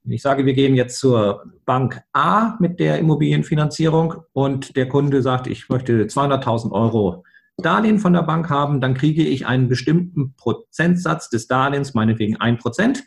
Wenn 0.07 0.13
ich 0.13 0.21
sage, 0.21 0.45
wir 0.45 0.53
gehen 0.53 0.73
jetzt 0.73 0.99
zur 0.99 1.43
Bank 1.65 2.01
A 2.13 2.55
mit 2.61 2.79
der 2.79 2.97
Immobilienfinanzierung 2.97 4.13
und 4.31 4.77
der 4.77 4.87
Kunde 4.87 5.21
sagt, 5.21 5.47
ich 5.47 5.67
möchte 5.67 6.05
200.000 6.05 6.71
Euro 6.71 7.25
Darlehen 7.57 7.99
von 7.99 8.13
der 8.13 8.21
Bank 8.21 8.49
haben, 8.49 8.79
dann 8.79 8.93
kriege 8.93 9.21
ich 9.25 9.45
einen 9.45 9.67
bestimmten 9.67 10.33
Prozentsatz 10.37 11.29
des 11.29 11.47
Darlehens, 11.47 11.93
meinetwegen 11.93 12.37
ein 12.37 12.57
Prozent, 12.57 13.03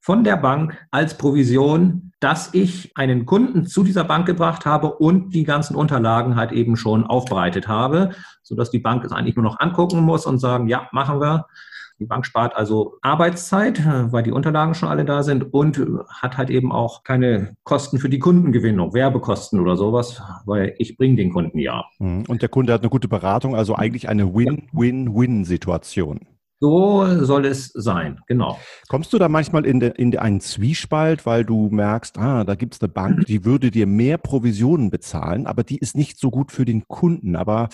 von 0.00 0.24
der 0.24 0.38
Bank 0.38 0.74
als 0.90 1.18
Provision, 1.18 2.12
dass 2.18 2.54
ich 2.54 2.96
einen 2.96 3.26
Kunden 3.26 3.66
zu 3.66 3.82
dieser 3.82 4.04
Bank 4.04 4.24
gebracht 4.24 4.64
habe 4.64 4.94
und 4.94 5.34
die 5.34 5.44
ganzen 5.44 5.76
Unterlagen 5.76 6.36
halt 6.36 6.52
eben 6.52 6.78
schon 6.78 7.04
aufbereitet 7.04 7.68
habe, 7.68 8.12
sodass 8.42 8.70
die 8.70 8.78
Bank 8.78 9.04
es 9.04 9.12
eigentlich 9.12 9.36
nur 9.36 9.44
noch 9.44 9.60
angucken 9.60 10.00
muss 10.00 10.24
und 10.24 10.38
sagen, 10.38 10.66
ja, 10.66 10.88
machen 10.92 11.20
wir. 11.20 11.44
Die 12.00 12.06
Bank 12.06 12.24
spart 12.24 12.54
also 12.54 12.96
Arbeitszeit, 13.02 13.82
weil 14.12 14.22
die 14.22 14.30
Unterlagen 14.30 14.74
schon 14.74 14.88
alle 14.88 15.04
da 15.04 15.22
sind 15.22 15.52
und 15.52 15.80
hat 16.08 16.38
halt 16.38 16.48
eben 16.48 16.70
auch 16.70 17.02
keine 17.02 17.56
Kosten 17.64 17.98
für 17.98 18.08
die 18.08 18.20
Kundengewinnung, 18.20 18.94
Werbekosten 18.94 19.58
oder 19.58 19.76
sowas, 19.76 20.22
weil 20.46 20.74
ich 20.78 20.96
bringe 20.96 21.16
den 21.16 21.32
Kunden 21.32 21.58
ja. 21.58 21.84
Mhm. 21.98 22.24
Und 22.28 22.42
der 22.42 22.48
Kunde 22.48 22.72
hat 22.72 22.82
eine 22.82 22.90
gute 22.90 23.08
Beratung, 23.08 23.56
also 23.56 23.74
eigentlich 23.74 24.08
eine 24.08 24.32
Win-Win-Win-Situation. 24.32 26.20
So 26.60 27.06
soll 27.24 27.46
es 27.46 27.68
sein, 27.68 28.18
genau. 28.26 28.58
Kommst 28.88 29.12
du 29.12 29.18
da 29.18 29.28
manchmal 29.28 29.64
in, 29.64 29.78
de, 29.78 29.92
in 29.96 30.16
einen 30.18 30.40
Zwiespalt, 30.40 31.24
weil 31.24 31.44
du 31.44 31.68
merkst, 31.70 32.18
ah, 32.18 32.42
da 32.42 32.56
gibt 32.56 32.74
es 32.74 32.80
eine 32.80 32.88
Bank, 32.88 33.26
die 33.26 33.44
würde 33.44 33.70
dir 33.70 33.86
mehr 33.86 34.18
Provisionen 34.18 34.90
bezahlen, 34.90 35.46
aber 35.46 35.62
die 35.62 35.78
ist 35.78 35.94
nicht 35.94 36.18
so 36.18 36.32
gut 36.32 36.50
für 36.50 36.64
den 36.64 36.88
Kunden. 36.88 37.36
Aber 37.36 37.68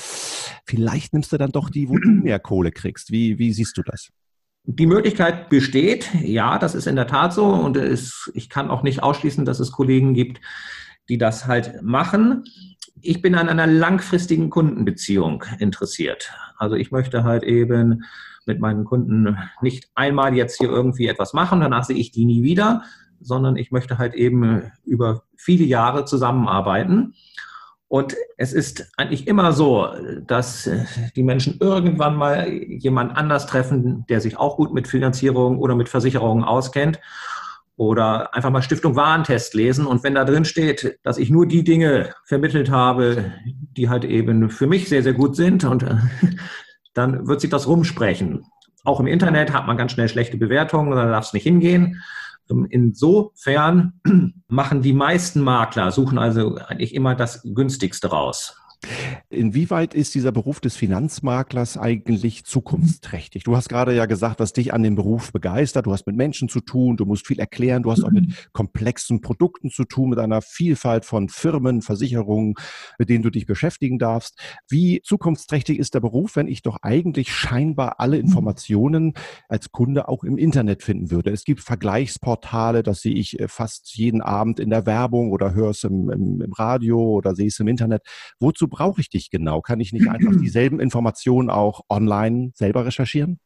vielleicht 0.65 1.13
nimmst 1.13 1.33
du 1.33 1.37
dann 1.37 1.53
doch 1.53 1.71
die, 1.71 1.89
wo 1.89 1.99
du 1.99 2.09
mehr 2.23 2.39
Kohle 2.39 2.73
kriegst. 2.73 3.11
Wie, 3.11 3.39
wie 3.39 3.53
siehst 3.53 3.77
du 3.77 3.83
das? 3.83 4.11
Die 4.67 4.87
Möglichkeit 4.87 5.51
besteht, 5.51 6.09
ja, 6.23 6.59
das 6.59 6.75
ist 6.75 6.87
in 6.87 6.97
der 6.97 7.07
Tat 7.07 7.35
so. 7.35 7.47
Und 7.47 7.77
es, 7.77 8.31
ich 8.35 8.49
kann 8.49 8.71
auch 8.71 8.83
nicht 8.83 9.03
ausschließen, 9.03 9.45
dass 9.45 9.61
es 9.61 9.73
Kollegen 9.73 10.15
gibt, 10.15 10.41
die 11.09 11.19
das 11.19 11.47
halt 11.47 11.83
machen. 11.83 12.45
Ich 13.03 13.21
bin 13.21 13.35
an 13.35 13.51
einer 13.51 13.67
langfristigen 13.67 14.49
Kundenbeziehung 14.49 15.45
interessiert. 15.59 16.33
Also 16.57 16.77
ich 16.77 16.91
möchte 16.91 17.25
halt 17.25 17.43
eben 17.43 18.05
mit 18.47 18.61
meinen 18.61 18.85
Kunden 18.85 19.37
nicht 19.61 19.91
einmal 19.95 20.35
jetzt 20.35 20.59
hier 20.59 20.71
irgendwie 20.71 21.09
etwas 21.09 21.33
machen, 21.33 21.61
danach 21.61 21.85
sehe 21.85 21.97
ich 21.97 22.11
die 22.11 22.25
nie 22.25 22.43
wieder, 22.43 22.83
sondern 23.21 23.57
ich 23.57 23.71
möchte 23.71 23.99
halt 23.99 24.15
eben 24.15 24.71
über 24.85 25.25
viele 25.37 25.65
Jahre 25.65 26.05
zusammenarbeiten. 26.05 27.15
Und 27.95 28.17
es 28.39 28.53
ist 28.53 28.91
eigentlich 28.97 29.29
immer 29.29 29.53
so, 29.53 29.87
dass 30.27 30.69
die 31.15 31.23
Menschen 31.23 31.59
irgendwann 31.61 32.17
mal 32.17 32.49
jemand 32.49 33.17
anders 33.17 33.47
treffen, 33.47 34.05
der 34.09 34.21
sich 34.21 34.37
auch 34.37 34.57
gut 34.57 34.75
mit 34.75 34.89
Finanzierung 34.89 35.61
oder 35.61 35.77
mit 35.77 35.89
Versicherungen 35.89 36.43
auskennt. 36.43 36.99
Oder 37.77 38.35
einfach 38.35 38.51
mal 38.51 38.63
Stiftung 38.63 38.97
Warentest 38.97 39.55
lesen. 39.55 39.87
Und 39.87 40.03
wenn 40.03 40.17
da 40.17 40.25
drin 40.25 40.45
steht, 40.45 40.99
dass 41.05 41.19
ich 41.19 41.31
nur 41.31 41.47
die 41.47 41.63
Dinge 41.63 42.13
vermittelt 42.25 42.69
habe, 42.69 43.31
die 43.77 43.89
halt 43.89 44.05
eben 44.05 44.51
für 44.51 44.67
mich 44.67 44.89
sehr, 44.89 45.05
sehr 45.05 45.15
gut 45.15 45.37
sind 45.37 45.63
und 45.63 45.87
dann 46.95 47.29
wird 47.29 47.41
sich 47.41 47.51
das 47.51 47.69
rumsprechen. 47.69 48.45
Auch 48.83 48.99
im 48.99 49.07
Internet 49.07 49.53
hat 49.53 49.69
man 49.69 49.77
ganz 49.77 49.93
schnell 49.93 50.09
schlechte 50.09 50.37
Bewertungen, 50.37 50.91
da 50.91 51.07
darf 51.07 51.27
es 51.27 51.33
nicht 51.33 51.45
hingehen. 51.45 52.03
Ähm, 52.51 52.67
insofern 52.69 54.01
machen 54.49 54.83
die 54.83 54.93
meisten 54.93 55.41
Makler, 55.41 55.91
suchen 55.93 56.19
also 56.19 56.57
eigentlich 56.57 56.95
immer 56.95 57.15
das 57.15 57.43
günstigste 57.45 58.09
raus. 58.09 58.57
Inwieweit 59.31 59.95
ist 59.95 60.15
dieser 60.15 60.33
Beruf 60.33 60.61
des 60.61 60.77
Finanzmaklers 60.77 61.77
eigentlich 61.77 62.45
zukunftsträchtig? 62.45 63.45
Du 63.45 63.57
hast 63.57 63.69
gerade 63.69 63.95
ja 63.95 64.07
gesagt, 64.07 64.41
was 64.41 64.53
dich 64.53 64.73
an 64.73 64.83
dem 64.83 64.95
Beruf 64.95 65.33
begeistert. 65.33 65.87
Du 65.87 65.93
hast 65.93 66.07
mit 66.07 66.17
Menschen 66.17 66.49
zu 66.49 66.61
tun, 66.61 66.97
du 66.97 67.05
musst 67.05 67.27
viel 67.27 67.39
erklären, 67.39 67.83
du 67.83 67.91
hast 67.91 68.05
auch 68.05 68.11
mit 68.11 68.49
komplexen 68.53 69.21
Produkten 69.21 69.71
zu 69.71 69.85
tun, 69.85 70.11
mit 70.11 70.19
einer 70.19 70.43
Vielfalt 70.43 71.05
von 71.05 71.29
Firmen, 71.29 71.83
Versicherungen, 71.83 72.55
mit 72.99 73.09
denen 73.09 73.23
du 73.23 73.31
dich 73.31 73.47
beschäftigen 73.47 73.99
darfst. 73.99 74.39
Wie 74.69 75.01
zukunftsträchtig 75.03 75.79
ist 75.79 75.95
der 75.95 76.01
Beruf, 76.01 76.37
wenn 76.37 76.49
ich 76.49 76.63
doch 76.63 76.79
eigentlich 76.83 77.33
scheinbar 77.33 78.01
alle 78.01 78.19
Informationen 78.19 79.15
als 79.49 79.71
Kunde 79.71 80.09
auch 80.09 80.25
im 80.25 80.39
Internet 80.39 80.83
finden 80.83 81.11
würde? 81.11 81.31
Es 81.31 81.45
gibt 81.45 81.61
Vergleichsportale, 81.61 82.83
das 82.83 83.01
sehe 83.01 83.15
ich 83.15 83.39
äh, 83.41 83.49
fast 83.49 83.97
jeden 83.97 84.21
Abend 84.23 84.61
in 84.61 84.71
der 84.71 84.87
Werbung 84.87 85.31
oder 85.31 85.55
höre 85.55 85.71
es 85.71 85.85
im, 85.85 86.11
im, 86.11 86.41
im 86.41 86.53
Radio 86.53 86.99
oder 87.01 87.35
sehe 87.35 87.49
es 87.49 87.59
im 87.61 87.69
Internet. 87.69 88.03
Wozu 88.41 88.69
brauche 88.75 89.01
ich 89.01 89.09
dich 89.09 89.31
genau? 89.31 89.61
Kann 89.61 89.81
ich 89.81 89.93
nicht 89.93 90.09
einfach 90.09 90.35
dieselben 90.41 90.81
Informationen 90.81 91.49
auch 91.51 91.83
online 91.89 92.51
selber 92.55 92.85
recherchieren? 92.85 93.39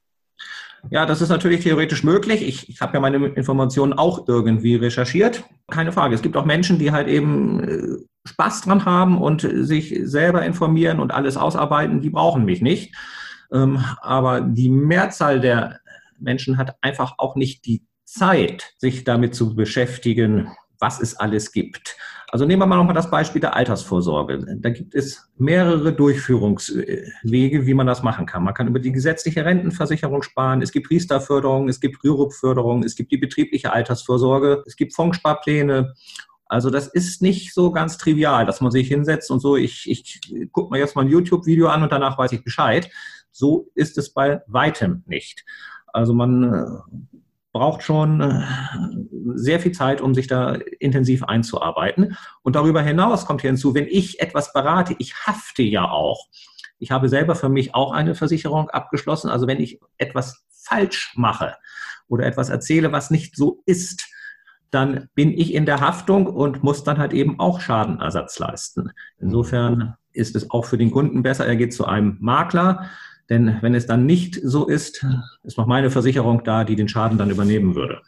Ja, 0.90 1.04
das 1.06 1.20
ist 1.20 1.28
natürlich 1.28 1.64
theoretisch 1.64 2.04
möglich. 2.04 2.46
Ich, 2.46 2.68
ich 2.68 2.80
habe 2.80 2.94
ja 2.94 3.00
meine 3.00 3.26
Informationen 3.26 3.92
auch 3.92 4.28
irgendwie 4.28 4.76
recherchiert. 4.76 5.44
Keine 5.68 5.92
Frage. 5.92 6.14
Es 6.14 6.22
gibt 6.22 6.36
auch 6.36 6.44
Menschen, 6.44 6.78
die 6.78 6.92
halt 6.92 7.08
eben 7.08 7.60
äh, 7.62 8.28
Spaß 8.28 8.62
dran 8.62 8.84
haben 8.84 9.20
und 9.20 9.42
sich 9.42 9.98
selber 10.04 10.44
informieren 10.44 11.00
und 11.00 11.12
alles 11.12 11.36
ausarbeiten. 11.36 12.00
Die 12.00 12.10
brauchen 12.10 12.44
mich 12.44 12.62
nicht. 12.62 12.94
Ähm, 13.52 13.84
aber 14.00 14.40
die 14.40 14.68
Mehrzahl 14.68 15.40
der 15.40 15.80
Menschen 16.18 16.56
hat 16.56 16.76
einfach 16.80 17.14
auch 17.18 17.36
nicht 17.36 17.66
die 17.66 17.84
Zeit, 18.04 18.72
sich 18.78 19.04
damit 19.04 19.34
zu 19.34 19.54
beschäftigen, 19.54 20.48
was 20.78 21.00
es 21.00 21.16
alles 21.16 21.52
gibt. 21.52 21.96
Also 22.30 22.44
nehmen 22.44 22.60
wir 22.60 22.66
mal 22.66 22.76
nochmal 22.76 22.94
das 22.94 23.10
Beispiel 23.10 23.40
der 23.40 23.56
Altersvorsorge. 23.56 24.58
Da 24.58 24.70
gibt 24.70 24.94
es 24.94 25.30
mehrere 25.38 25.94
Durchführungswege, 25.94 27.66
wie 27.66 27.74
man 27.74 27.86
das 27.86 28.02
machen 28.02 28.26
kann. 28.26 28.44
Man 28.44 28.52
kann 28.52 28.68
über 28.68 28.80
die 28.80 28.92
gesetzliche 28.92 29.44
Rentenversicherung 29.44 30.22
sparen, 30.22 30.60
es 30.60 30.70
gibt 30.70 30.90
Riester-Förderung, 30.90 31.68
es 31.68 31.80
gibt 31.80 32.04
Rürup-Förderung, 32.04 32.84
es 32.84 32.96
gibt 32.96 33.12
die 33.12 33.16
betriebliche 33.16 33.72
Altersvorsorge, 33.72 34.62
es 34.66 34.76
gibt 34.76 34.94
Fondssparpläne. 34.94 35.94
Also 36.46 36.70
das 36.70 36.86
ist 36.88 37.22
nicht 37.22 37.54
so 37.54 37.72
ganz 37.72 37.96
trivial, 37.96 38.44
dass 38.44 38.60
man 38.60 38.72
sich 38.72 38.88
hinsetzt 38.88 39.30
und 39.30 39.40
so, 39.40 39.56
ich, 39.56 39.88
ich 39.88 40.20
gucke 40.52 40.70
mir 40.72 40.78
jetzt 40.78 40.96
mal 40.96 41.02
ein 41.02 41.10
YouTube-Video 41.10 41.68
an 41.68 41.82
und 41.82 41.92
danach 41.92 42.18
weiß 42.18 42.32
ich 42.32 42.44
Bescheid. 42.44 42.90
So 43.32 43.70
ist 43.74 43.96
es 43.96 44.12
bei 44.12 44.42
weitem 44.46 45.02
nicht. 45.06 45.44
Also 45.92 46.12
man 46.12 46.82
braucht 47.52 47.82
schon 47.82 48.20
äh, 48.20 48.42
sehr 49.34 49.60
viel 49.60 49.72
Zeit, 49.72 50.00
um 50.00 50.14
sich 50.14 50.26
da 50.26 50.54
intensiv 50.78 51.24
einzuarbeiten. 51.24 52.16
Und 52.42 52.56
darüber 52.56 52.82
hinaus 52.82 53.26
kommt 53.26 53.40
hier 53.40 53.50
hinzu, 53.50 53.74
wenn 53.74 53.86
ich 53.86 54.20
etwas 54.20 54.52
berate, 54.52 54.94
ich 54.98 55.14
hafte 55.26 55.62
ja 55.62 55.90
auch. 55.90 56.26
Ich 56.78 56.90
habe 56.90 57.08
selber 57.08 57.34
für 57.34 57.48
mich 57.48 57.74
auch 57.74 57.92
eine 57.92 58.14
Versicherung 58.14 58.70
abgeschlossen. 58.70 59.30
Also 59.30 59.46
wenn 59.46 59.60
ich 59.60 59.80
etwas 59.96 60.44
falsch 60.50 61.12
mache 61.16 61.56
oder 62.08 62.26
etwas 62.26 62.50
erzähle, 62.50 62.92
was 62.92 63.10
nicht 63.10 63.36
so 63.36 63.62
ist, 63.66 64.08
dann 64.70 65.08
bin 65.14 65.32
ich 65.32 65.54
in 65.54 65.66
der 65.66 65.80
Haftung 65.80 66.26
und 66.26 66.62
muss 66.62 66.84
dann 66.84 66.98
halt 66.98 67.12
eben 67.12 67.40
auch 67.40 67.60
Schadenersatz 67.60 68.38
leisten. 68.38 68.92
Insofern 69.18 69.94
ist 70.12 70.36
es 70.36 70.50
auch 70.50 70.66
für 70.66 70.78
den 70.78 70.90
Kunden 70.90 71.22
besser, 71.22 71.46
er 71.46 71.56
geht 71.56 71.72
zu 71.72 71.86
einem 71.86 72.18
Makler, 72.20 72.90
denn 73.30 73.58
wenn 73.60 73.74
es 73.74 73.86
dann 73.86 74.06
nicht 74.06 74.40
so 74.42 74.66
ist, 74.66 75.06
ist 75.42 75.58
noch 75.58 75.66
meine 75.66 75.90
Versicherung 75.90 76.44
da, 76.44 76.64
die 76.64 76.76
den 76.76 76.88
Schaden 76.88 77.18
dann 77.18 77.30
übernehmen 77.30 77.74
würde. 77.74 78.00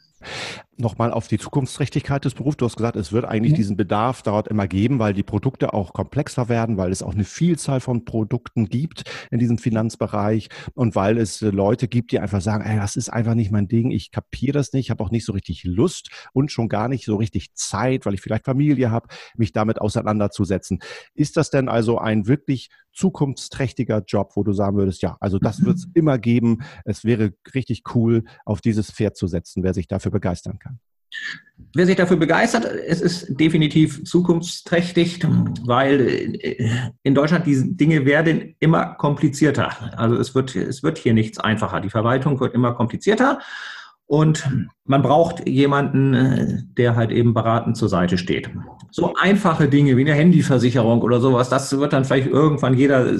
Nochmal 0.76 1.12
auf 1.12 1.28
die 1.28 1.38
Zukunftsträchtigkeit 1.38 2.24
des 2.24 2.34
Berufs. 2.34 2.56
Du 2.56 2.64
hast 2.64 2.76
gesagt, 2.76 2.96
es 2.96 3.12
wird 3.12 3.24
eigentlich 3.24 3.52
ja. 3.52 3.56
diesen 3.56 3.76
Bedarf 3.76 4.22
dort 4.22 4.48
immer 4.48 4.66
geben, 4.66 4.98
weil 4.98 5.12
die 5.12 5.22
Produkte 5.22 5.74
auch 5.74 5.92
komplexer 5.92 6.48
werden, 6.48 6.76
weil 6.76 6.90
es 6.90 7.02
auch 7.02 7.14
eine 7.14 7.24
Vielzahl 7.24 7.80
von 7.80 8.04
Produkten 8.04 8.66
gibt 8.66 9.04
in 9.30 9.38
diesem 9.38 9.58
Finanzbereich 9.58 10.48
und 10.74 10.94
weil 10.94 11.18
es 11.18 11.42
äh, 11.42 11.50
Leute 11.50 11.88
gibt, 11.88 12.12
die 12.12 12.18
einfach 12.18 12.40
sagen, 12.40 12.64
ey, 12.64 12.76
das 12.76 12.96
ist 12.96 13.10
einfach 13.10 13.34
nicht 13.34 13.50
mein 13.50 13.68
Ding, 13.68 13.90
ich 13.90 14.10
kapiere 14.10 14.52
das 14.52 14.72
nicht, 14.72 14.90
habe 14.90 15.02
auch 15.04 15.10
nicht 15.10 15.26
so 15.26 15.32
richtig 15.32 15.64
Lust 15.64 16.10
und 16.32 16.50
schon 16.50 16.68
gar 16.68 16.88
nicht 16.88 17.04
so 17.04 17.16
richtig 17.16 17.54
Zeit, 17.54 18.06
weil 18.06 18.14
ich 18.14 18.20
vielleicht 18.20 18.46
Familie 18.46 18.90
habe, 18.90 19.08
mich 19.36 19.52
damit 19.52 19.80
auseinanderzusetzen. 19.80 20.80
Ist 21.14 21.36
das 21.36 21.50
denn 21.50 21.68
also 21.68 21.98
ein 21.98 22.26
wirklich 22.26 22.70
zukunftsträchtiger 22.92 24.02
Job, 24.06 24.32
wo 24.34 24.42
du 24.42 24.52
sagen 24.52 24.76
würdest, 24.76 25.02
ja, 25.02 25.16
also 25.20 25.38
das 25.38 25.64
wird 25.64 25.76
es 25.76 25.88
immer 25.94 26.18
geben. 26.18 26.58
Es 26.84 27.04
wäre 27.04 27.32
richtig 27.54 27.82
cool, 27.94 28.24
auf 28.44 28.60
dieses 28.60 28.90
Pferd 28.90 29.16
zu 29.16 29.26
setzen, 29.26 29.62
wer 29.62 29.74
sich 29.74 29.88
dafür 29.88 30.10
begeistern 30.10 30.58
kann. 30.58 30.78
Wer 31.74 31.86
sich 31.86 31.96
dafür 31.96 32.16
begeistert, 32.16 32.64
es 32.64 33.00
ist 33.00 33.38
definitiv 33.38 34.04
zukunftsträchtig, 34.04 35.20
weil 35.64 36.00
äh, 36.40 36.90
in 37.02 37.14
Deutschland 37.14 37.46
diese 37.46 37.66
Dinge 37.74 38.06
werden 38.06 38.54
immer 38.60 38.94
komplizierter. 38.94 39.98
Also 39.98 40.16
es 40.16 40.34
wird, 40.34 40.56
es 40.56 40.82
wird 40.82 40.98
hier 40.98 41.12
nichts 41.12 41.38
einfacher. 41.38 41.80
Die 41.80 41.90
Verwaltung 41.90 42.40
wird 42.40 42.54
immer 42.54 42.74
komplizierter. 42.74 43.40
Und 44.10 44.66
man 44.86 45.02
braucht 45.02 45.48
jemanden, 45.48 46.14
äh, 46.14 46.58
der 46.76 46.96
halt 46.96 47.12
eben 47.12 47.32
beratend 47.32 47.76
zur 47.76 47.88
Seite 47.88 48.18
steht. 48.18 48.50
So 48.90 49.14
einfache 49.14 49.68
Dinge 49.68 49.96
wie 49.96 50.00
eine 50.00 50.14
Handyversicherung 50.14 51.02
oder 51.02 51.20
sowas, 51.20 51.48
das 51.48 51.78
wird 51.78 51.92
dann 51.92 52.04
vielleicht 52.04 52.26
irgendwann 52.26 52.74
jeder 52.74 53.16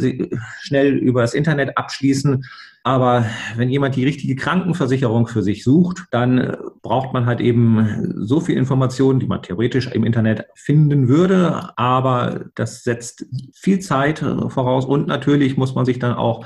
schnell 0.59 0.97
über 0.97 1.21
das 1.21 1.35
Internet 1.35 1.79
abschließen. 1.79 2.45
Aber 2.83 3.25
wenn 3.55 3.71
jemand 3.71 3.95
die 3.95 4.05
richtige 4.05 4.35
Krankenversicherung 4.35 5.29
für 5.29 5.45
sich 5.45 5.63
sucht, 5.63 6.07
dann 6.11 6.39
äh, 6.39 6.57
braucht 6.83 7.13
man 7.13 7.25
halt 7.25 7.41
eben 7.41 8.17
so 8.27 8.41
viel 8.41 8.57
Informationen, 8.57 9.21
die 9.21 9.29
man 9.29 9.43
theoretisch 9.43 9.87
im 9.93 10.03
Internet 10.03 10.47
finden 10.57 11.07
würde. 11.07 11.71
Aber 11.77 12.47
das 12.57 12.83
setzt 12.83 13.27
viel 13.55 13.79
Zeit 13.79 14.23
äh, 14.23 14.49
voraus 14.49 14.87
und 14.87 15.07
natürlich 15.07 15.57
muss 15.57 15.73
man 15.77 15.85
sich 15.85 16.01
dann 16.01 16.15
auch 16.15 16.45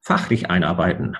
fachlich 0.00 0.50
einarbeiten. 0.50 1.16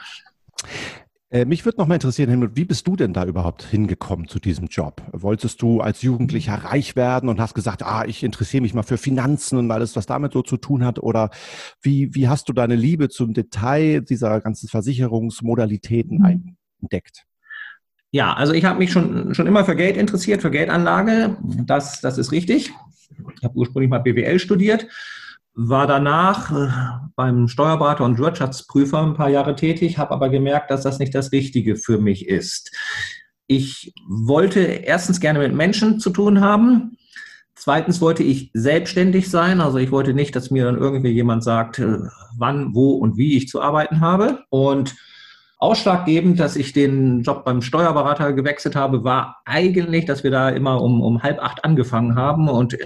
Äh, 1.33 1.47
mich 1.47 1.65
würde 1.65 1.79
noch 1.79 1.87
mal 1.87 1.95
interessieren, 1.95 2.29
Helmut, 2.29 2.57
wie 2.57 2.67
bist 2.67 2.87
du 2.87 2.95
denn 2.95 3.15
da 3.15 3.25
überhaupt 3.25 3.63
hingekommen 3.63 4.29
zu 4.29 4.39
diesem 4.39 4.67
Job? 4.67 5.01
Wolltest 5.13 5.63
du 5.63 5.81
als 5.81 6.03
Jugendlicher 6.03 6.53
reich 6.53 6.95
werden 6.95 7.31
und 7.31 7.41
hast 7.41 7.55
gesagt, 7.55 7.83
ah, 7.83 8.05
ich 8.07 8.23
interessiere 8.23 8.61
mich 8.61 8.75
mal 8.75 8.83
für 8.83 8.99
Finanzen 8.99 9.59
und 9.59 9.71
alles, 9.71 9.97
was 9.97 10.05
damit 10.05 10.35
so 10.35 10.43
zu 10.43 10.59
tun 10.59 10.85
hat? 10.85 10.99
Oder 10.99 11.31
wie, 11.81 12.15
wie 12.15 12.29
hast 12.29 12.51
du 12.51 12.53
deine 12.53 12.77
Liebe 12.77 13.09
zum 13.09 13.33
Detail 13.33 14.03
dieser 14.03 14.43
ganzen 14.43 14.69
Versicherungsmodalitäten 14.69 16.19
mhm. 16.19 16.57
entdeckt? 16.83 17.25
Ja, 18.11 18.35
also 18.35 18.53
ich 18.53 18.67
habe 18.67 18.79
mich 18.79 18.93
schon, 18.93 19.35
schon 19.35 19.47
immer 19.47 19.65
für 19.65 19.75
Geld 19.75 19.97
interessiert, 19.97 20.43
für 20.43 20.51
Geldanlage. 20.51 21.39
Das, 21.65 22.03
das 22.03 22.19
ist 22.19 22.31
richtig. 22.31 22.75
Ich 23.39 23.43
habe 23.45 23.57
ursprünglich 23.57 23.89
mal 23.89 24.01
BWL 24.01 24.39
studiert 24.39 24.87
war 25.55 25.87
danach 25.87 26.51
äh, 26.51 26.71
beim 27.15 27.49
Steuerberater 27.49 28.05
und 28.05 28.19
Wirtschaftsprüfer 28.19 29.03
ein 29.03 29.15
paar 29.15 29.29
Jahre 29.29 29.55
tätig, 29.55 29.99
habe 29.99 30.13
aber 30.13 30.29
gemerkt, 30.29 30.71
dass 30.71 30.83
das 30.83 30.99
nicht 30.99 31.15
das 31.15 31.33
Richtige 31.33 31.77
für 31.77 31.99
mich 31.99 32.29
ist. 32.29 32.75
Ich 33.47 33.93
wollte 34.09 34.61
erstens 34.61 35.21
gerne 35.21 35.41
mit 35.41 35.55
Menschen 35.55 36.01
zu 36.01 36.11
tun 36.11 36.41
haben. 36.41 36.97
Zweitens 37.55 38.01
wollte 38.01 38.23
ich 38.23 38.51
selbstständig 38.55 39.31
sein. 39.31 39.61
Also 39.61 39.79
ich 39.79 39.91
wollte 39.91 40.15
nicht, 40.15 40.35
dass 40.35 40.51
mir 40.51 40.65
dann 40.65 40.79
irgendwie 40.79 41.11
jemand 41.11 41.45
sagt, 41.45 41.79
äh, 41.79 41.99
wann, 42.39 42.75
wo 42.75 42.93
und 42.93 43.17
wie 43.17 43.37
ich 43.37 43.49
zu 43.49 43.61
arbeiten 43.61 44.01
habe. 44.01 44.45
Und 44.49 44.97
Ausschlaggebend, 45.63 46.41
dass 46.41 46.57
ich 46.57 46.73
den 46.73 47.23
Job 47.23 47.45
beim 47.45 47.63
Steuerberater 47.63 48.33
gewechselt 48.33 48.75
habe, 48.75 49.05
war 49.05 49.43
eigentlich, 49.45 50.07
dass 50.07 50.25
wir 50.25 50.33
da 50.33 50.49
immer 50.49 50.83
um, 50.83 51.01
um 51.01 51.23
halb 51.23 51.41
acht 51.41 51.65
angefangen 51.65 52.17
haben 52.17 52.49
und 52.49 52.77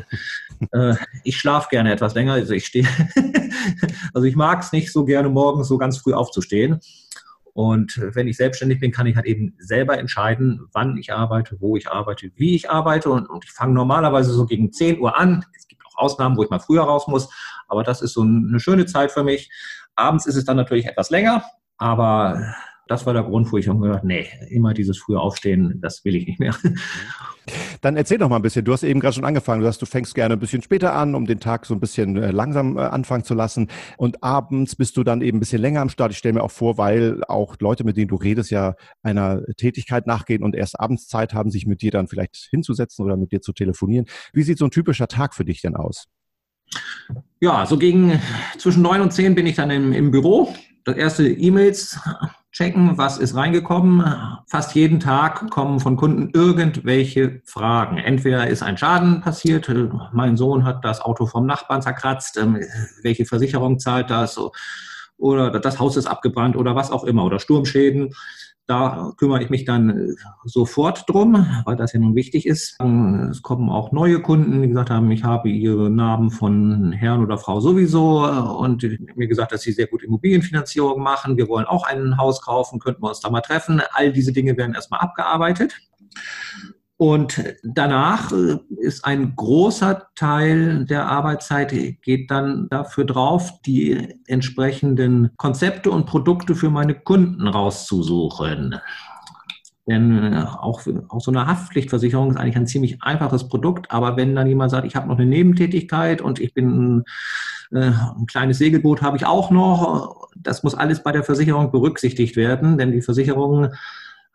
äh, 0.73 0.95
ich 1.25 1.39
schlafe 1.39 1.69
gerne 1.71 1.91
etwas 1.91 2.13
länger. 2.13 2.35
Also 2.35 2.53
ich 2.53 2.67
stehe, 2.67 2.87
also 4.13 4.27
ich 4.27 4.37
mag 4.37 4.63
es 4.63 4.73
nicht 4.73 4.93
so 4.93 5.07
gerne 5.07 5.31
morgens 5.31 5.69
so 5.69 5.79
ganz 5.79 5.97
früh 5.97 6.13
aufzustehen. 6.13 6.81
Und 7.55 7.99
wenn 8.13 8.29
ich 8.29 8.37
selbstständig 8.37 8.79
bin, 8.79 8.93
kann 8.93 9.07
ich 9.07 9.17
halt 9.17 9.25
eben 9.25 9.55
selber 9.57 9.99
entscheiden, 9.99 10.69
wann 10.75 10.99
ich 10.99 11.15
arbeite, 11.15 11.57
wo 11.59 11.79
ich 11.79 11.89
arbeite, 11.89 12.31
wie 12.35 12.57
ich 12.57 12.69
arbeite. 12.69 13.09
Und, 13.09 13.25
und 13.31 13.47
ich 13.47 13.53
fange 13.53 13.73
normalerweise 13.73 14.35
so 14.35 14.45
gegen 14.45 14.71
10 14.71 15.01
Uhr 15.01 15.17
an. 15.17 15.47
Es 15.57 15.67
gibt 15.67 15.81
auch 15.87 15.97
Ausnahmen, 15.97 16.37
wo 16.37 16.43
ich 16.43 16.51
mal 16.51 16.59
früher 16.59 16.83
raus 16.83 17.09
muss. 17.09 17.31
Aber 17.69 17.83
das 17.85 18.03
ist 18.03 18.13
so 18.13 18.21
eine 18.21 18.61
schöne 18.61 18.85
Zeit 18.85 19.13
für 19.13 19.25
mich. 19.25 19.51
Abends 19.95 20.27
ist 20.27 20.37
es 20.37 20.45
dann 20.45 20.59
natürlich 20.59 20.85
etwas 20.85 21.09
länger. 21.09 21.43
Aber 21.79 22.55
das 22.89 23.05
war 23.05 23.13
der 23.13 23.25
Grund, 23.25 23.51
wo 23.51 23.59
ich 23.59 23.69
habe 23.69 23.81
gedacht, 23.81 24.05
nee, 24.05 24.29
immer 24.49 24.73
dieses 24.73 24.99
frühe 24.99 25.19
Aufstehen, 25.19 25.81
das 25.81 26.05
will 26.05 26.15
ich 26.15 26.27
nicht 26.27 26.39
mehr. 26.39 26.55
Dann 27.81 27.97
erzähl 27.97 28.19
doch 28.19 28.29
mal 28.29 28.37
ein 28.37 28.43
bisschen. 28.43 28.65
Du 28.65 28.73
hast 28.73 28.85
eben 28.85 29.01
gerade 29.01 29.15
schon 29.15 29.25
angefangen. 29.25 29.61
Du 29.61 29.67
sagst, 29.67 29.83
du 29.83 29.87
fängst 29.87 30.15
gerne 30.15 30.35
ein 30.35 30.41
bisschen 30.41 30.63
später 30.63 30.95
an, 30.95 31.15
um 31.15 31.27
den 31.27 31.41
Tag 31.41 31.67
so 31.67 31.75
ein 31.75 31.81
bisschen 31.81 32.17
äh, 32.17 32.31
langsam 32.31 32.77
äh, 32.77 32.83
anfangen 32.83 33.25
zu 33.25 33.35
lassen. 33.35 33.69
Und 33.97 34.23
abends 34.23 34.77
bist 34.77 34.97
du 34.97 35.05
dann 35.05 35.21
eben 35.21 35.39
ein 35.39 35.41
bisschen 35.41 35.61
länger 35.61 35.81
am 35.81 35.89
Start. 35.89 36.13
Ich 36.13 36.19
stelle 36.19 36.35
mir 36.35 36.43
auch 36.43 36.51
vor, 36.51 36.79
weil 36.79 37.23
auch 37.25 37.57
Leute, 37.61 37.85
mit 37.85 37.97
denen 37.97 38.09
du 38.09 38.17
redest, 38.17 38.51
ja 38.51 38.75
einer 39.03 39.43
Tätigkeit 39.57 40.07
nachgehen 40.07 40.43
und 40.43 40.55
erst 40.55 40.79
abends 40.79 41.09
Zeit 41.09 41.35
haben, 41.35 41.51
sich 41.51 41.67
mit 41.67 41.83
dir 41.83 41.91
dann 41.91 42.09
vielleicht 42.09 42.49
hinzusetzen 42.51 43.05
oder 43.05 43.17
mit 43.17 43.33
dir 43.33 43.41
zu 43.41 43.53
telefonieren. 43.53 44.07
Wie 44.33 44.43
sieht 44.43 44.59
so 44.59 44.65
ein 44.65 44.71
typischer 44.71 45.09
Tag 45.09 45.35
für 45.35 45.45
dich 45.45 45.61
denn 45.61 45.77
aus? 45.77 46.07
Ja, 47.41 47.67
so 47.67 47.79
gegen 47.79 48.21
zwischen 48.59 48.83
neun 48.83 49.01
und 49.01 49.13
zehn 49.13 49.35
bin 49.35 49.47
ich 49.47 49.57
dann 49.57 49.71
im, 49.71 49.93
im 49.93 50.11
Büro. 50.11 50.53
Das 50.87 50.95
erste 50.95 51.27
E-Mails 51.27 51.99
checken, 52.53 52.97
was 52.97 53.19
ist 53.19 53.35
reingekommen. 53.35 54.05
Fast 54.47 54.77
jeden 54.77 55.01
Tag 55.01 55.51
kommen 55.51 55.81
von 55.81 55.97
Kunden 55.97 56.31
irgendwelche 56.33 57.43
Fragen. 57.45 57.99
Entweder 57.99 58.47
ist 58.47 58.63
ein 58.63 58.79
Schaden 58.79 59.21
passiert, 59.21 59.69
mein 60.13 60.37
Sohn 60.37 60.65
hat 60.65 60.85
das 60.85 61.01
Auto 61.01 61.27
vom 61.27 61.45
Nachbarn 61.45 61.83
zerkratzt, 61.83 62.37
ähm, 62.37 62.61
welche 63.03 63.27
Versicherung 63.27 63.81
zahlt 63.81 64.11
das, 64.11 64.39
oder 65.19 65.59
das 65.59 65.81
Haus 65.81 65.97
ist 65.97 66.07
abgebrannt 66.07 66.55
oder 66.55 66.77
was 66.77 66.93
auch 66.93 67.03
immer, 67.03 67.25
oder 67.25 67.41
Sturmschäden. 67.41 68.15
Da 68.67 69.13
kümmere 69.17 69.43
ich 69.43 69.51
mich 69.51 69.65
dann 69.65 69.91
äh, 69.91 70.15
sofort 70.45 71.09
drum, 71.09 71.47
weil 71.65 71.77
das 71.77 71.93
ja 71.93 72.01
nun 72.01 72.17
wichtig 72.17 72.47
ist. 72.47 72.77
Es 73.31 73.43
kommen 73.43 73.71
auch 73.71 73.93
neue 73.93 74.21
Kunden, 74.21 74.61
die 74.63 74.69
gesagt 74.69 74.91
haben, 74.91 75.09
ich 75.13 75.23
habe 75.23 75.49
ihre 75.49 75.89
Namen 75.89 76.31
von 76.31 76.91
Herrn 76.91 77.23
oder 77.23 77.39
Frau 77.39 77.61
sowieso 77.61 78.27
äh, 78.27 78.41
und 78.41 78.85
mir 79.17 79.29
gesagt, 79.29 79.53
dass 79.53 79.63
sie 79.63 79.73
sehr 79.73 79.87
gut 79.87 80.03
Immobilienfinanzierung 80.03 81.01
machen. 81.01 81.37
Wir 81.37 81.49
wollen 81.49 81.67
auch 81.67 81.87
ein 81.87 82.19
Haus 82.19 82.43
kaufen, 82.43 82.81
könnten 82.81 83.03
wir 83.03 83.09
uns 83.09 83.21
da 83.21 83.31
mal 83.31 83.41
treffen. 83.41 83.81
All 83.93 84.13
diese 84.13 84.33
Dinge 84.33 84.57
werden 84.57 84.75
erstmal 84.75 85.01
abgearbeitet. 85.01 85.77
Und 86.99 87.43
danach 87.63 88.33
äh, 88.33 88.57
ist 88.79 89.05
ein 89.05 89.37
großer 89.37 90.09
Teil 90.15 90.87
der 90.87 91.07
Arbeitszeit 91.07 91.75
geht 92.03 92.31
dann 92.31 92.69
dafür 92.71 93.05
drauf, 93.05 93.61
die 93.67 94.15
entsprechenden 94.27 95.31
Konzepte 95.37 95.91
und 95.91 96.07
Produkte 96.07 96.55
für 96.55 96.71
meine 96.71 96.95
Kunden 96.95 97.47
rauszusuchen. 97.47 98.77
Denn 99.87 100.33
äh, 100.33 100.45
auch, 100.59 100.83
auch 101.09 101.21
so 101.21 101.31
eine 101.31 101.47
Haftpflichtversicherung 101.47 102.31
ist 102.31 102.37
eigentlich 102.39 102.57
ein 102.57 102.67
ziemlich 102.67 103.03
einfaches 103.03 103.49
Produkt, 103.49 103.91
aber 103.91 104.17
wenn 104.17 104.35
dann 104.35 104.47
jemand 104.47 104.71
sagt, 104.71 104.87
ich 104.87 104.97
habe 104.97 105.07
noch 105.07 105.19
eine 105.19 105.27
Nebentätigkeit 105.27 106.23
und 106.23 106.41
ich 106.41 106.55
bin 106.55 106.97
ein, 106.97 107.05
äh, 107.73 107.93
ein 107.93 108.27
kleines 108.27 108.57
Segelboot 108.57 109.03
habe 109.03 109.19
ich 109.19 109.27
auch 109.27 109.51
noch, 109.51 110.29
das 110.35 110.63
muss 110.63 110.75
alles 110.75 111.03
bei 111.03 111.13
der 111.13 111.23
Versicherung 111.23 111.71
berücksichtigt 111.71 112.37
werden, 112.37 112.79
denn 112.79 112.91
die 112.91 113.03
Versicherungen 113.03 113.75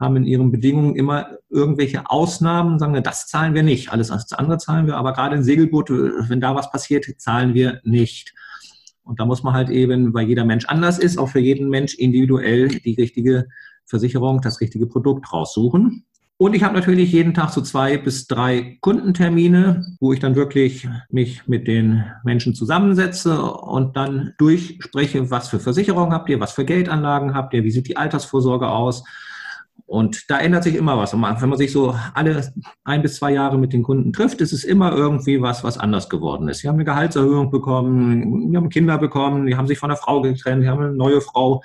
haben 0.01 0.17
in 0.17 0.25
ihren 0.25 0.51
Bedingungen 0.51 0.95
immer 0.95 1.37
irgendwelche 1.49 2.09
Ausnahmen, 2.09 2.79
sagen 2.79 2.93
wir, 2.93 3.01
das 3.01 3.27
zahlen 3.27 3.53
wir 3.53 3.63
nicht, 3.63 3.91
alles 3.91 4.11
andere 4.33 4.57
zahlen 4.57 4.87
wir, 4.87 4.97
aber 4.97 5.13
gerade 5.13 5.35
in 5.37 5.43
Segelboot, 5.43 5.89
wenn 5.89 6.41
da 6.41 6.55
was 6.55 6.71
passiert, 6.71 7.05
zahlen 7.17 7.53
wir 7.53 7.79
nicht. 7.83 8.33
Und 9.03 9.19
da 9.19 9.25
muss 9.25 9.43
man 9.43 9.53
halt 9.53 9.69
eben, 9.69 10.13
weil 10.13 10.27
jeder 10.27 10.45
Mensch 10.45 10.65
anders 10.65 10.99
ist, 10.99 11.17
auch 11.17 11.29
für 11.29 11.39
jeden 11.39 11.69
Mensch 11.69 11.95
individuell 11.95 12.67
die 12.67 12.95
richtige 12.95 13.47
Versicherung, 13.85 14.41
das 14.41 14.61
richtige 14.61 14.87
Produkt 14.87 15.31
raussuchen. 15.31 16.05
Und 16.37 16.55
ich 16.55 16.63
habe 16.63 16.73
natürlich 16.73 17.11
jeden 17.11 17.35
Tag 17.35 17.51
so 17.51 17.61
zwei 17.61 17.97
bis 17.97 18.25
drei 18.25 18.79
Kundentermine, 18.81 19.85
wo 19.99 20.11
ich 20.11 20.19
dann 20.19 20.35
wirklich 20.35 20.87
mich 21.11 21.47
mit 21.47 21.67
den 21.67 22.03
Menschen 22.23 22.55
zusammensetze 22.55 23.39
und 23.43 23.95
dann 23.95 24.33
durchspreche, 24.39 25.29
was 25.29 25.49
für 25.49 25.59
Versicherungen 25.59 26.13
habt 26.13 26.29
ihr, 26.29 26.39
was 26.39 26.53
für 26.53 26.65
Geldanlagen 26.65 27.35
habt 27.35 27.53
ihr, 27.53 27.63
wie 27.63 27.69
sieht 27.69 27.87
die 27.87 27.97
Altersvorsorge 27.97 28.69
aus, 28.69 29.03
und 29.91 30.29
da 30.29 30.39
ändert 30.39 30.63
sich 30.63 30.75
immer 30.75 30.97
was. 30.97 31.11
Wenn 31.11 31.19
man 31.19 31.57
sich 31.57 31.73
so 31.73 31.93
alle 32.13 32.49
ein 32.85 33.01
bis 33.01 33.17
zwei 33.17 33.33
Jahre 33.33 33.57
mit 33.57 33.73
den 33.73 33.83
Kunden 33.83 34.13
trifft, 34.13 34.39
ist 34.39 34.53
es 34.53 34.63
immer 34.63 34.93
irgendwie 34.93 35.41
was, 35.41 35.65
was 35.65 35.77
anders 35.77 36.09
geworden 36.09 36.47
ist. 36.47 36.59
Sie 36.59 36.69
haben 36.69 36.75
eine 36.75 36.85
Gehaltserhöhung 36.85 37.51
bekommen, 37.51 38.51
die 38.51 38.55
haben 38.55 38.69
Kinder 38.69 38.97
bekommen, 38.97 39.47
die 39.47 39.57
haben 39.57 39.67
sich 39.67 39.79
von 39.79 39.89
der 39.89 39.97
Frau 39.97 40.21
getrennt, 40.21 40.63
die 40.63 40.69
haben 40.69 40.81
eine 40.81 40.93
neue 40.93 41.19
Frau. 41.19 41.61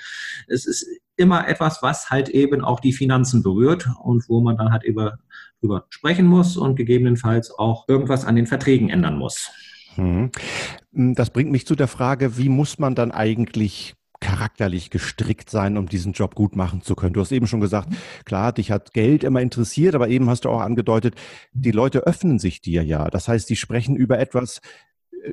Es 0.49 0.67
ist 0.67 0.89
immer 1.17 1.47
etwas, 1.47 1.83
was 1.83 2.11
halt 2.11 2.29
eben 2.29 2.63
auch 2.63 2.81
die 2.81 2.93
Finanzen 2.93 3.45
berührt 3.45 3.89
und 4.03 4.29
wo 4.29 4.41
man 4.41 4.57
dann 4.57 4.73
halt 4.73 4.83
über, 4.83 5.19
über 5.61 5.87
sprechen 5.91 6.27
muss 6.27 6.57
und 6.57 6.75
gegebenenfalls 6.75 7.57
auch 7.57 7.87
irgendwas 7.87 8.25
an 8.25 8.35
den 8.35 8.49
Verträgen 8.49 8.91
ändern 8.91 9.19
muss. 9.19 9.53
Hm. 9.95 10.33
Das 10.91 11.31
bringt 11.31 11.53
mich 11.53 11.65
zu 11.65 11.77
der 11.77 11.87
Frage, 11.87 12.37
wie 12.37 12.49
muss 12.49 12.81
man 12.81 12.97
dann 12.97 13.13
eigentlich 13.13 13.95
charakterlich 14.27 14.91
gestrickt 14.91 15.51
sein, 15.51 15.79
um 15.79 15.89
diesen 15.89 16.13
Job 16.13 16.35
gut 16.35 16.57
machen 16.57 16.83
zu 16.83 16.97
können. 16.97 17.13
Du 17.13 17.21
hast 17.21 17.31
eben 17.31 17.47
schon 17.47 17.61
gesagt, 17.61 17.95
klar, 18.25 18.53
dich 18.53 18.73
hat 18.73 18.93
Geld 18.93 19.23
immer 19.23 19.41
interessiert, 19.41 19.95
aber 19.95 20.09
eben 20.09 20.29
hast 20.29 20.45
du 20.45 20.49
auch 20.49 20.63
angedeutet, 20.63 21.15
die 21.53 21.71
Leute 21.71 22.09
öffnen 22.09 22.41
sich 22.41 22.61
dir 22.61 22.83
ja. 22.83 23.09
Das 23.09 23.29
heißt, 23.29 23.49
die 23.49 23.55
sprechen 23.55 23.95
über 23.95 24.19
etwas, 24.19 24.61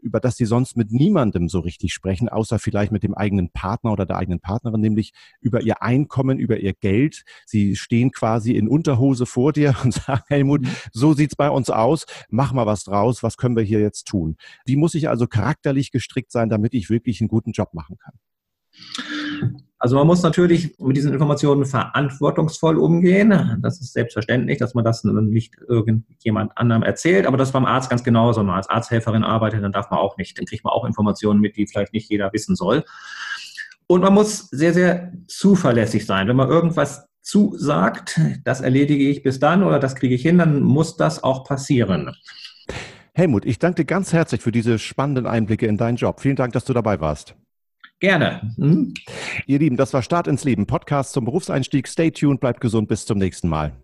über 0.03 0.19
das 0.19 0.37
sie 0.37 0.45
sonst 0.45 0.77
mit 0.77 0.91
niemandem 0.91 1.49
so 1.49 1.59
richtig 1.61 1.91
sprechen, 1.91 2.29
außer 2.29 2.59
vielleicht 2.59 2.91
mit 2.91 3.01
dem 3.01 3.15
eigenen 3.15 3.49
Partner 3.49 3.93
oder 3.93 4.05
der 4.05 4.17
eigenen 4.17 4.41
Partnerin, 4.41 4.81
nämlich 4.81 5.13
über 5.41 5.61
ihr 5.61 5.81
Einkommen, 5.81 6.37
über 6.37 6.59
ihr 6.59 6.73
Geld. 6.73 7.23
Sie 7.47 7.75
stehen 7.75 8.11
quasi 8.11 8.51
in 8.51 8.67
Unterhose 8.67 9.25
vor 9.25 9.53
dir 9.53 9.75
und 9.83 9.95
sagen, 9.95 10.21
Helmut, 10.27 10.61
mhm. 10.61 10.69
so 10.91 11.13
sieht's 11.13 11.35
bei 11.35 11.49
uns 11.49 11.71
aus, 11.71 12.05
mach 12.29 12.53
mal 12.53 12.67
was 12.67 12.83
draus, 12.83 13.23
was 13.23 13.37
können 13.37 13.55
wir 13.55 13.63
hier 13.63 13.79
jetzt 13.79 14.03
tun? 14.03 14.37
Wie 14.65 14.75
muss 14.75 14.93
ich 14.93 15.09
also 15.09 15.25
charakterlich 15.25 15.89
gestrickt 15.89 16.31
sein, 16.31 16.49
damit 16.49 16.75
ich 16.75 16.91
wirklich 16.91 17.21
einen 17.21 17.27
guten 17.27 17.53
Job 17.53 17.73
machen 17.73 17.97
kann? 17.97 18.13
Also 19.83 19.97
man 19.97 20.07
muss 20.07 20.23
natürlich 20.23 20.79
mit 20.79 20.95
diesen 20.95 21.11
Informationen 21.11 21.65
verantwortungsvoll 21.65 22.77
umgehen. 22.77 23.59
Das 23.61 23.81
ist 23.81 23.91
selbstverständlich, 23.91 24.57
dass 24.57 24.75
man 24.75 24.85
das 24.85 25.03
nicht 25.03 25.57
irgendjemand 25.67 26.57
anderem 26.57 26.83
erzählt, 26.83 27.25
aber 27.25 27.35
das 27.35 27.51
beim 27.51 27.65
Arzt 27.65 27.89
ganz 27.89 28.01
genauso. 28.01 28.39
Wenn 28.39 28.47
man 28.47 28.55
als 28.55 28.69
Arzthelferin 28.69 29.25
arbeitet, 29.25 29.61
dann 29.61 29.73
darf 29.73 29.89
man 29.89 29.99
auch 29.99 30.15
nicht, 30.15 30.37
dann 30.39 30.45
kriegt 30.45 30.63
man 30.63 30.71
auch 30.71 30.85
Informationen 30.85 31.41
mit, 31.41 31.57
die 31.57 31.67
vielleicht 31.67 31.91
nicht 31.91 32.09
jeder 32.09 32.31
wissen 32.31 32.55
soll. 32.55 32.85
Und 33.87 34.01
man 34.01 34.13
muss 34.13 34.47
sehr, 34.51 34.73
sehr 34.73 35.11
zuverlässig 35.27 36.05
sein. 36.05 36.29
Wenn 36.29 36.37
man 36.37 36.49
irgendwas 36.49 37.09
zusagt, 37.21 38.21
das 38.45 38.61
erledige 38.61 39.09
ich 39.09 39.21
bis 39.21 39.39
dann 39.39 39.63
oder 39.63 39.79
das 39.79 39.95
kriege 39.95 40.15
ich 40.15 40.21
hin, 40.21 40.37
dann 40.37 40.61
muss 40.61 40.95
das 40.95 41.23
auch 41.23 41.43
passieren. 41.43 42.15
Helmut, 43.13 43.45
ich 43.45 43.59
danke 43.59 43.81
dir 43.81 43.85
ganz 43.85 44.13
herzlich 44.13 44.41
für 44.41 44.53
diese 44.53 44.79
spannenden 44.79 45.27
Einblicke 45.27 45.67
in 45.67 45.77
deinen 45.77 45.97
Job. 45.97 46.21
Vielen 46.21 46.37
Dank, 46.37 46.53
dass 46.53 46.63
du 46.63 46.73
dabei 46.73 47.01
warst. 47.01 47.35
Gerne. 48.03 48.53
Hm? 48.57 48.93
Ihr 49.47 49.59
Lieben, 49.59 49.77
das 49.77 49.93
war 49.93 50.01
Start 50.01 50.27
ins 50.27 50.43
Leben, 50.43 50.67
Podcast 50.67 51.13
zum 51.13 51.23
Berufseinstieg. 51.23 51.87
Stay 51.87 52.11
tuned, 52.11 52.41
bleibt 52.41 52.59
gesund, 52.59 52.89
bis 52.89 53.05
zum 53.05 53.17
nächsten 53.17 53.47
Mal. 53.47 53.81